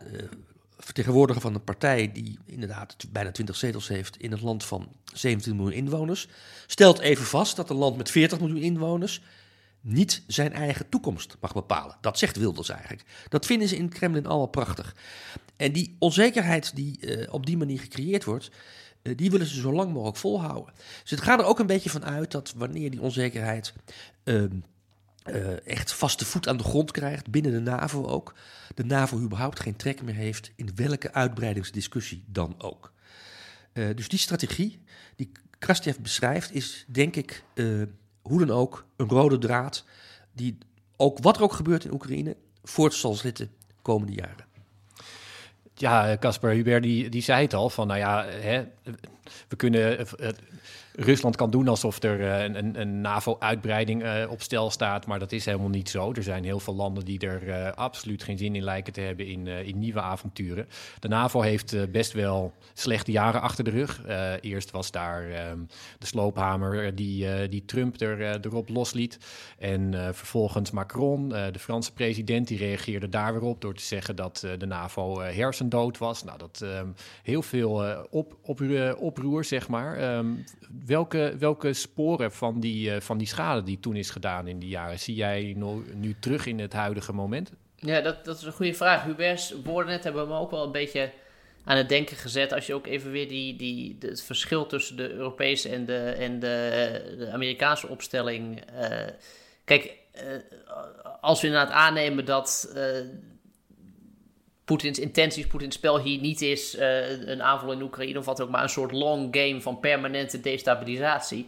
[0.79, 5.55] vertegenwoordiger van een partij die inderdaad bijna 20 zetels heeft in een land van 17
[5.55, 6.27] miljoen inwoners,
[6.67, 9.21] stelt even vast dat een land met 40 miljoen inwoners
[9.81, 11.97] niet zijn eigen toekomst mag bepalen.
[12.01, 13.03] Dat zegt Wilders eigenlijk.
[13.29, 14.95] Dat vinden ze in het Kremlin allemaal prachtig.
[15.55, 18.51] En die onzekerheid die uh, op die manier gecreëerd wordt,
[19.03, 20.73] uh, die willen ze zo lang mogelijk volhouden.
[21.01, 23.73] Dus het gaat er ook een beetje van uit dat wanneer die onzekerheid
[24.23, 24.43] uh,
[25.35, 28.33] uh, echt vaste voet aan de grond krijgt, binnen de NAVO ook.
[28.75, 32.93] De NAVO überhaupt geen trek meer heeft in welke uitbreidingsdiscussie dan ook.
[33.73, 34.81] Uh, dus die strategie
[35.15, 37.83] die Krastjev beschrijft, is denk ik uh,
[38.21, 39.85] hoe dan ook een rode draad
[40.33, 40.57] die
[40.97, 43.51] ook wat er ook gebeurt in Oekraïne voort zal zitten
[43.81, 44.47] komende jaren.
[45.73, 48.67] Ja, Casper Hubert die, die zei het al, van nou ja, hè,
[49.47, 50.07] we kunnen
[50.99, 55.31] Rusland kan doen alsof er uh, een, een NAVO-uitbreiding uh, op stel staat, maar dat
[55.31, 56.13] is helemaal niet zo.
[56.13, 59.25] Er zijn heel veel landen die er uh, absoluut geen zin in lijken te hebben
[59.25, 60.67] in, in nieuwe avonturen.
[60.99, 64.01] De NAVO heeft best wel slechte jaren achter de rug.
[64.41, 65.59] eerst was daar ehm,
[65.99, 69.17] de sloophamer die, die Trump er, erop losliet.
[69.59, 74.47] En vervolgens Macron, de Franse president, die reageerde daar weer op door te zeggen dat
[74.57, 76.23] de NAVO hersendood was.
[76.23, 76.87] Nou, dat ehm,
[77.23, 78.61] heel veel op, op,
[78.97, 80.17] oproer, zeg maar.
[80.17, 80.43] Um,
[80.89, 84.69] welke, welke sporen van die, uh, van die schade die toen is gedaan in die
[84.69, 87.51] jaren zie jij nu, nu terug in het huidige moment?
[87.75, 89.03] Ja, dat, dat is een goede vraag.
[89.03, 91.11] Hubert's woorden net hebben me ook wel een beetje
[91.63, 92.53] aan het denken gezet.
[92.53, 96.39] Als je ook even weer die, die, het verschil tussen de Europese en de, en
[96.39, 98.61] de, Amerikaanse opstelling.
[98.79, 99.07] Uh,
[99.65, 100.21] kijk, uh,
[101.21, 102.73] als we inderdaad aannemen dat
[104.69, 108.49] Poetins intenties, Poetins spel hier niet is uh, een aanval in Oekraïne of wat ook,
[108.49, 111.47] maar een soort long game van permanente destabilisatie.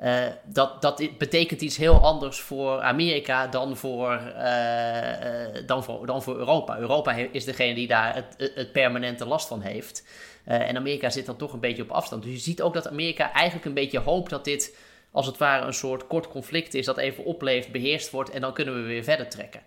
[0.00, 6.22] Uh, dat, dat betekent iets heel anders voor Amerika dan voor, uh, dan voor, dan
[6.22, 6.78] voor Europa.
[6.78, 10.04] Europa is degene die daar het, het permanente last van heeft.
[10.44, 12.22] en Amerika zit dan toch een beetje op afstand.
[12.22, 14.76] Dus je ziet ook dat Amerika eigenlijk een beetje hoopt dat dit
[15.10, 18.52] als het ware een soort kort conflict is dat even opleeft, beheerst wordt en dan
[18.52, 19.60] kunnen we weer verder trekken.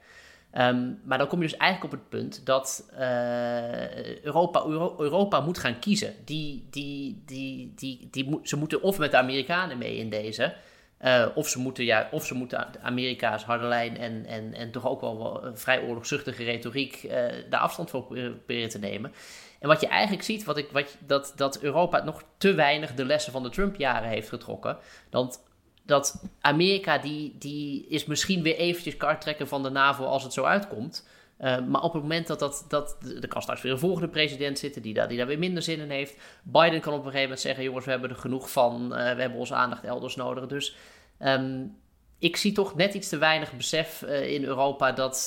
[0.57, 4.63] Um, maar dan kom je dus eigenlijk op het punt dat uh, Europa,
[4.97, 6.13] Europa moet gaan kiezen.
[6.25, 10.53] Die, die, die, die, die, ze moeten of met de Amerikanen mee in deze,
[11.01, 14.87] uh, of, ze moeten, ja, of ze moeten Amerika's harde lijn en, en, en toch
[14.87, 17.11] ook wel, wel vrij oorlogzuchtige retoriek uh,
[17.49, 19.13] daar afstand voor proberen te nemen.
[19.59, 23.05] En wat je eigenlijk ziet, wat ik, wat, dat, dat Europa nog te weinig de
[23.05, 24.77] lessen van de Trump-jaren heeft getrokken.
[25.09, 25.43] Want
[25.85, 30.43] dat Amerika die, die is misschien weer eventjes karttrekken van de NAVO als het zo
[30.43, 31.07] uitkomt.
[31.39, 34.59] Uh, maar op het moment dat, dat, dat er kan straks weer een volgende president
[34.59, 36.17] zitten die daar, die daar weer minder zin in heeft.
[36.43, 39.21] Biden kan op een gegeven moment zeggen: jongens, we hebben er genoeg van, uh, we
[39.21, 40.47] hebben onze aandacht elders nodig.
[40.47, 40.75] Dus
[41.19, 41.77] um,
[42.19, 45.17] ik zie toch net iets te weinig besef uh, in Europa dat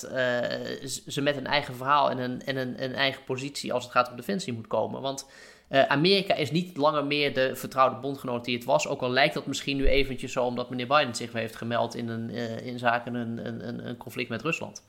[1.07, 4.11] ze met een eigen verhaal en, een, en een, een eigen positie als het gaat
[4.11, 5.01] om defensie moet komen.
[5.01, 5.27] Want
[5.69, 8.89] uh, Amerika is niet langer meer de vertrouwde bondgenoot die het was.
[8.89, 12.09] Ook al lijkt dat misschien nu eventjes zo, omdat meneer Biden zich heeft gemeld in,
[12.09, 12.31] een,
[12.65, 14.83] in zaken een, een, een, conflict met Rusland.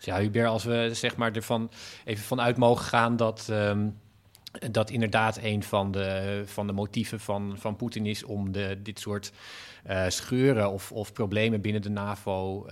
[0.00, 1.70] Ja, Hubert, als we zeg maar ervan
[2.04, 3.48] even vanuit mogen gaan dat.
[3.50, 3.98] Um,
[4.70, 9.00] dat inderdaad een van de, van de motieven van, van Poetin is om de, dit
[9.00, 9.32] soort
[9.90, 12.66] uh, scheuren of, of problemen binnen de NAVO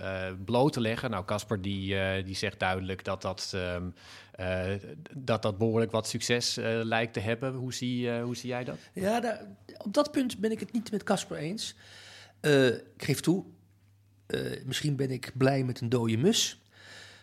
[0.45, 1.09] bloot te leggen.
[1.09, 3.75] Nou, Casper die, die zegt duidelijk dat dat uh,
[5.13, 7.53] dat dat behoorlijk wat succes uh, lijkt te hebben.
[7.53, 8.77] Hoe zie, uh, hoe zie jij dat?
[8.93, 9.41] Ja, daar,
[9.77, 11.75] op dat punt ben ik het niet met Casper eens.
[12.41, 13.43] ik geef toe,
[14.65, 16.59] misschien ben ik blij met een dode mus.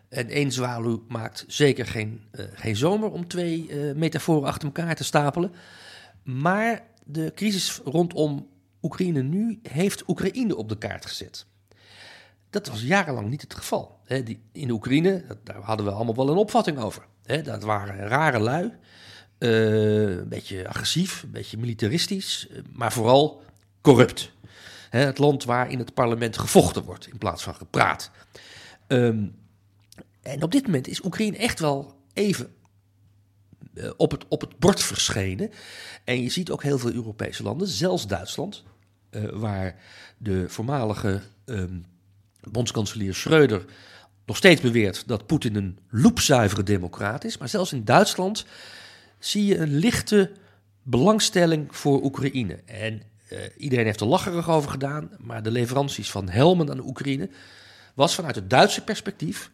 [0.08, 2.20] En één zwaluw maakt zeker geen,
[2.54, 5.52] geen zomer om twee metaforen achter elkaar te stapelen.
[6.22, 8.48] Maar de crisis rondom
[8.82, 11.46] Oekraïne nu heeft Oekraïne op de kaart gezet.
[12.52, 13.98] Dat was jarenlang niet het geval.
[14.52, 17.06] in Oekraïne, daar hadden we allemaal wel een opvatting over.
[17.42, 18.72] dat waren rare lui,
[19.38, 23.42] uh, een beetje agressief, een beetje militaristisch, eh, maar vooral
[23.80, 24.32] corrupt.
[24.90, 28.10] het land waar in het parlement gevochten wordt in plaats van gepraat.
[28.88, 29.34] Um,
[30.22, 32.54] en op dit moment is Oekraïne echt wel even
[33.74, 35.50] uh, op, het, op het bord verschenen.
[36.04, 38.64] En je ziet ook heel veel Europese landen, zelfs Duitsland,
[39.32, 39.80] waar
[40.18, 41.84] de voormalige um,
[42.50, 43.64] Bondskanselier Schreuder
[44.26, 47.38] nog steeds beweert dat Poetin een loepzuivere democraat is.
[47.38, 48.44] Maar zelfs in Duitsland
[49.18, 50.30] zie je een lichte
[50.82, 52.60] belangstelling voor Oekraïne.
[52.64, 56.86] En uh, iedereen heeft er lacherig over gedaan, maar de leveranties van helmen aan de
[56.86, 57.28] Oekraïne
[57.94, 59.50] was vanuit het Duitse perspectief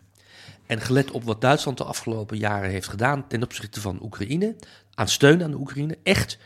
[0.66, 4.56] en gelet op wat Duitsland de afgelopen jaren heeft gedaan ten opzichte van Oekraïne,
[4.94, 6.38] aan steun aan de Oekraïne, echt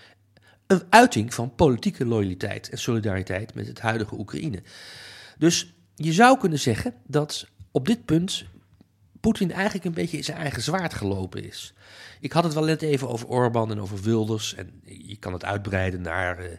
[0.67, 4.63] een uiting van politieke loyaliteit en solidariteit met het huidige Oekraïne.
[5.39, 8.45] Dus je zou kunnen zeggen dat op dit punt
[9.21, 11.75] Poetin eigenlijk een beetje in zijn eigen zwaard gelopen is.
[12.21, 14.55] Ik had het wel net even over Orbán en over Wilders.
[14.55, 16.57] En je kan het uitbreiden naar uh,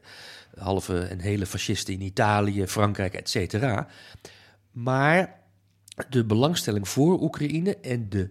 [0.55, 3.87] halve en hele fascisten in Italië, Frankrijk, et cetera.
[4.71, 5.39] Maar
[6.09, 8.29] de belangstelling voor Oekraïne en de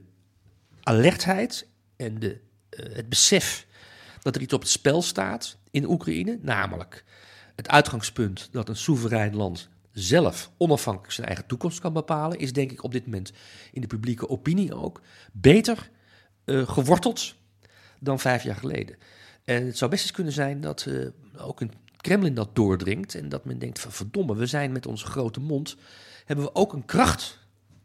[0.82, 2.40] alertheid en de,
[2.70, 3.66] uh, het besef
[4.20, 7.04] dat er iets op het spel staat in Oekraïne, namelijk
[7.54, 12.72] het uitgangspunt dat een soeverein land zelf onafhankelijk zijn eigen toekomst kan bepalen, is denk
[12.72, 13.32] ik op dit moment
[13.72, 15.01] in de publieke opinie ook
[15.32, 15.90] beter
[16.45, 17.34] uh, geworteld
[17.99, 18.97] dan vijf jaar geleden.
[19.45, 23.28] En het zou best eens kunnen zijn dat uh, ook in Kremlin dat doordringt en
[23.28, 25.76] dat men denkt van verdomme, we zijn met onze grote mond,
[26.24, 27.38] hebben we ook een kracht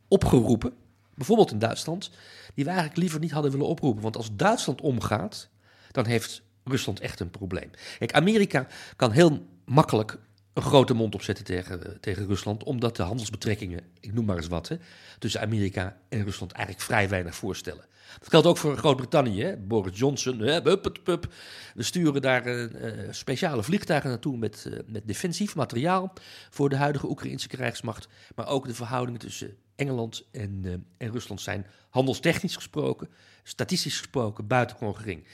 [0.07, 0.73] opgeroepen,
[1.15, 2.11] bijvoorbeeld in Duitsland,
[2.53, 4.01] die we eigenlijk liever niet hadden willen oproepen.
[4.01, 5.49] Want als Duitsland omgaat,
[5.91, 7.69] dan heeft Rusland echt een probleem.
[7.99, 10.19] Kijk, Amerika kan heel makkelijk
[10.57, 14.67] een grote mond opzetten tegen, tegen Rusland, omdat de handelsbetrekkingen, ik noem maar eens wat,
[14.67, 14.77] hè,
[15.19, 17.85] tussen Amerika en Rusland eigenlijk vrij weinig voorstellen.
[18.19, 19.55] Dat geldt ook voor Groot-Brittannië.
[19.59, 26.13] Boris Johnson, hè, we sturen daar uh, speciale vliegtuigen naartoe met, uh, met defensief materiaal
[26.49, 28.07] voor de huidige Oekraïnse krijgsmacht.
[28.35, 33.09] Maar ook de verhoudingen tussen Engeland en, en Rusland zijn handelstechnisch gesproken,
[33.43, 35.27] statistisch gesproken, buitengewoon gering.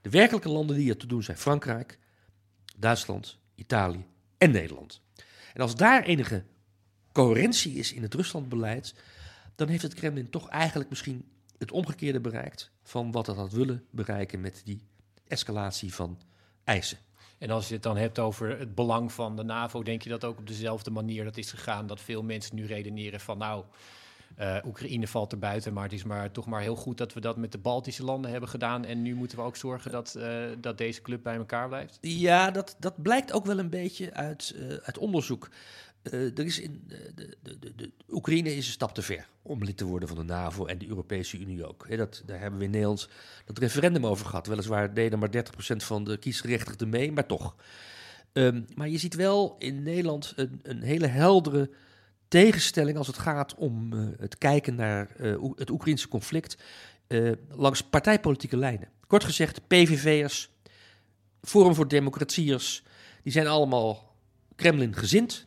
[0.00, 1.98] De werkelijke landen die er te doen zijn Frankrijk,
[2.76, 4.06] Duitsland, Italië
[4.38, 5.00] en Nederland.
[5.54, 6.44] En als daar enige
[7.12, 8.94] coherentie is in het Ruslandbeleid,
[9.54, 11.24] dan heeft het Kremlin toch eigenlijk misschien
[11.58, 14.82] het omgekeerde bereikt van wat het had willen bereiken met die
[15.26, 16.20] escalatie van
[16.64, 16.98] eisen.
[17.38, 20.24] En als je het dan hebt over het belang van de NAVO, denk je dat
[20.24, 21.86] ook op dezelfde manier dat is gegaan?
[21.86, 23.64] Dat veel mensen nu redeneren van nou,
[24.38, 27.20] uh, Oekraïne valt er buiten, maar het is maar toch maar heel goed dat we
[27.20, 28.84] dat met de Baltische landen hebben gedaan.
[28.84, 31.98] En nu moeten we ook zorgen dat, uh, dat deze club bij elkaar blijft.
[32.00, 35.48] Ja, dat, dat blijkt ook wel een beetje uit, uh, uit onderzoek.
[36.02, 39.84] er is in, de, de, de, Oekraïne is een stap te ver om lid te
[39.84, 41.96] worden van de NAVO en de Europese Unie ook.
[41.96, 43.08] Dat, daar hebben we in Nederland
[43.44, 44.46] dat referendum over gehad.
[44.46, 45.40] Weliswaar deden maar 30%
[45.76, 47.56] van de kiesgerechtigden mee, maar toch.
[48.32, 51.70] Um, maar je ziet wel in Nederland een, een hele heldere
[52.28, 56.56] tegenstelling als het gaat om uh, het kijken naar uh, het Oekraïnse conflict
[57.08, 58.88] uh, langs partijpolitieke lijnen.
[59.06, 60.50] Kort gezegd, PVV'ers,
[61.42, 62.82] Forum voor Democratiërs,
[63.22, 64.16] die zijn allemaal
[64.56, 65.46] Kremlin gezind.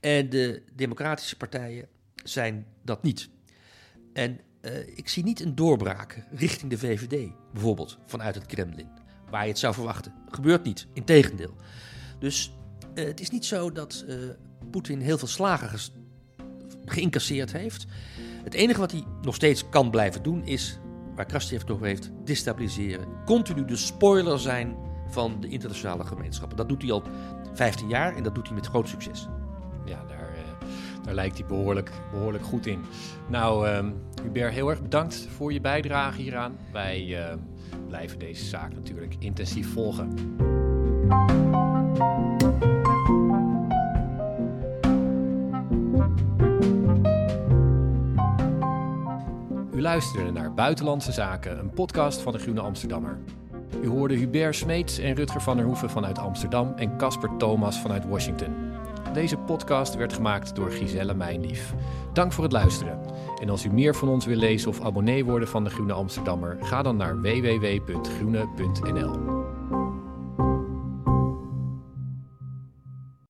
[0.00, 1.88] En de democratische partijen
[2.24, 3.28] zijn dat niet.
[4.12, 4.40] En
[4.94, 8.88] ik zie niet een doorbraak richting de VVD, bijvoorbeeld vanuit het Kremlin,
[9.30, 10.14] waar je het zou verwachten.
[10.28, 11.56] Gebeurt niet, integendeel.
[12.18, 12.52] Dus
[12.94, 14.04] het is niet zo dat
[14.70, 15.68] Poetin heel veel slagen
[16.90, 17.86] geïncasseerd heeft.
[18.44, 20.78] Het enige wat hij nog steeds kan blijven doen is,
[21.14, 23.06] waar Krastjev het over heeft, destabiliseren.
[23.24, 24.76] Continu de spoiler zijn
[25.08, 26.56] van de internationale gemeenschappen.
[26.56, 27.02] Dat doet hij al
[27.54, 29.28] 15 jaar en dat doet hij met groot succes.
[29.84, 30.68] Ja, daar, uh,
[31.04, 32.84] daar lijkt hij behoorlijk, behoorlijk goed in.
[33.28, 36.56] Nou, um, Hubert, heel erg bedankt voor je bijdrage hieraan.
[36.72, 37.34] Wij uh,
[37.88, 40.36] blijven deze zaak natuurlijk intensief volgen.
[49.78, 53.18] U luisterde naar Buitenlandse Zaken, een podcast van de Groene Amsterdammer.
[53.82, 58.08] U hoorde Hubert Smeets en Rutger van der Hoeven vanuit Amsterdam en Casper Thomas vanuit
[58.08, 58.54] Washington.
[59.12, 61.74] Deze podcast werd gemaakt door Giselle Mijnlief.
[62.12, 63.00] Dank voor het luisteren.
[63.40, 66.56] En als u meer van ons wil lezen of abonnee worden van de Groene Amsterdammer,
[66.60, 69.37] ga dan naar www.groene.nl.